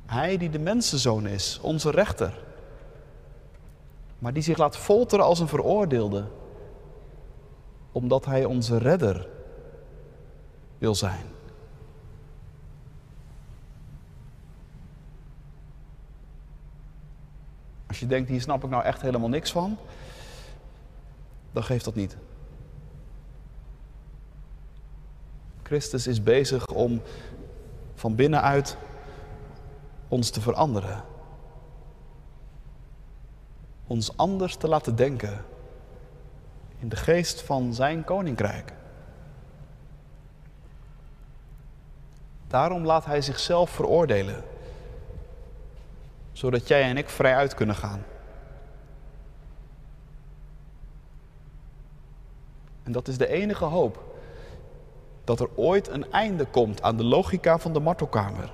Hij 0.07 0.37
die 0.37 0.51
de 0.51 0.59
mensenzoon 0.59 1.27
is, 1.27 1.59
onze 1.63 1.91
rechter. 1.91 2.39
Maar 4.19 4.33
die 4.33 4.43
zich 4.43 4.59
laat 4.59 4.77
folteren 4.77 5.25
als 5.25 5.41
een 5.41 5.49
veroordeelde. 5.49 6.25
Omdat 7.93 8.25
hij 8.25 8.45
onze 8.45 8.79
redder 8.79 9.29
wil 10.79 10.95
zijn. 10.95 11.25
Als 17.87 18.01
je 18.01 18.07
denkt, 18.07 18.29
hier 18.29 18.41
snap 18.41 18.65
ik 18.65 18.71
nou 18.71 18.85
echt 18.85 19.03
helemaal 19.03 19.29
niks 19.29 19.53
van, 19.53 19.79
dan 21.53 21.63
geeft 21.63 21.85
dat 21.85 21.95
niet. 21.95 22.17
Christus 25.69 26.07
is 26.07 26.23
bezig 26.23 26.67
om 26.67 27.03
van 27.95 28.15
binnenuit 28.15 28.77
ons 30.09 30.31
te 30.31 30.41
veranderen. 30.41 31.05
Ons 33.87 34.17
anders 34.17 34.57
te 34.57 34.69
laten 34.69 34.97
denken 34.97 35.45
in 36.79 36.89
de 36.89 36.97
geest 36.97 37.43
van 37.43 37.75
zijn 37.75 38.05
koninkrijk. 38.05 38.73
Daarom 42.47 42.85
laat 42.85 43.05
hij 43.05 43.21
zichzelf 43.21 43.71
veroordelen, 43.71 44.45
zodat 46.33 46.69
jij 46.69 46.83
en 46.83 46.97
ik 46.97 47.09
vrij 47.09 47.35
uit 47.35 47.55
kunnen 47.55 47.77
gaan. 47.77 48.03
En 52.83 52.93
dat 52.93 53.09
is 53.09 53.19
de 53.19 53.27
enige 53.27 53.65
hoop 53.65 54.08
dat 55.29 55.41
er 55.41 55.49
ooit 55.55 55.89
een 55.89 56.13
einde 56.13 56.45
komt 56.45 56.83
aan 56.83 56.97
de 56.97 57.05
logica 57.05 57.59
van 57.59 57.73
de 57.73 57.81
martelkamer. 57.81 58.53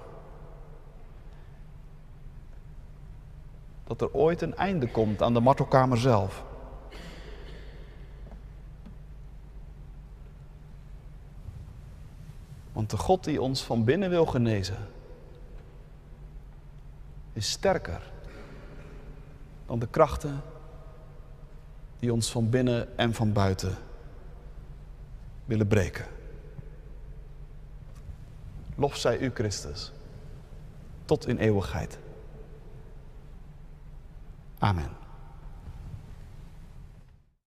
Dat 3.84 4.00
er 4.00 4.12
ooit 4.12 4.42
een 4.42 4.56
einde 4.56 4.90
komt 4.90 5.22
aan 5.22 5.34
de 5.34 5.40
martelkamer 5.40 5.98
zelf. 5.98 6.44
Want 12.72 12.90
de 12.90 12.96
God 12.96 13.24
die 13.24 13.42
ons 13.42 13.62
van 13.62 13.84
binnen 13.84 14.10
wil 14.10 14.26
genezen, 14.26 14.88
is 17.32 17.50
sterker 17.50 18.12
dan 19.66 19.78
de 19.78 19.88
krachten 19.88 20.42
die 21.98 22.12
ons 22.12 22.30
van 22.30 22.50
binnen 22.50 22.98
en 22.98 23.14
van 23.14 23.32
buiten 23.32 23.76
willen 25.44 25.66
breken. 25.66 26.13
Lof 28.74 28.96
zij 28.96 29.18
u, 29.18 29.30
Christus, 29.34 29.92
tot 31.04 31.26
in 31.26 31.38
eeuwigheid. 31.38 31.98
Amen. 34.58 35.03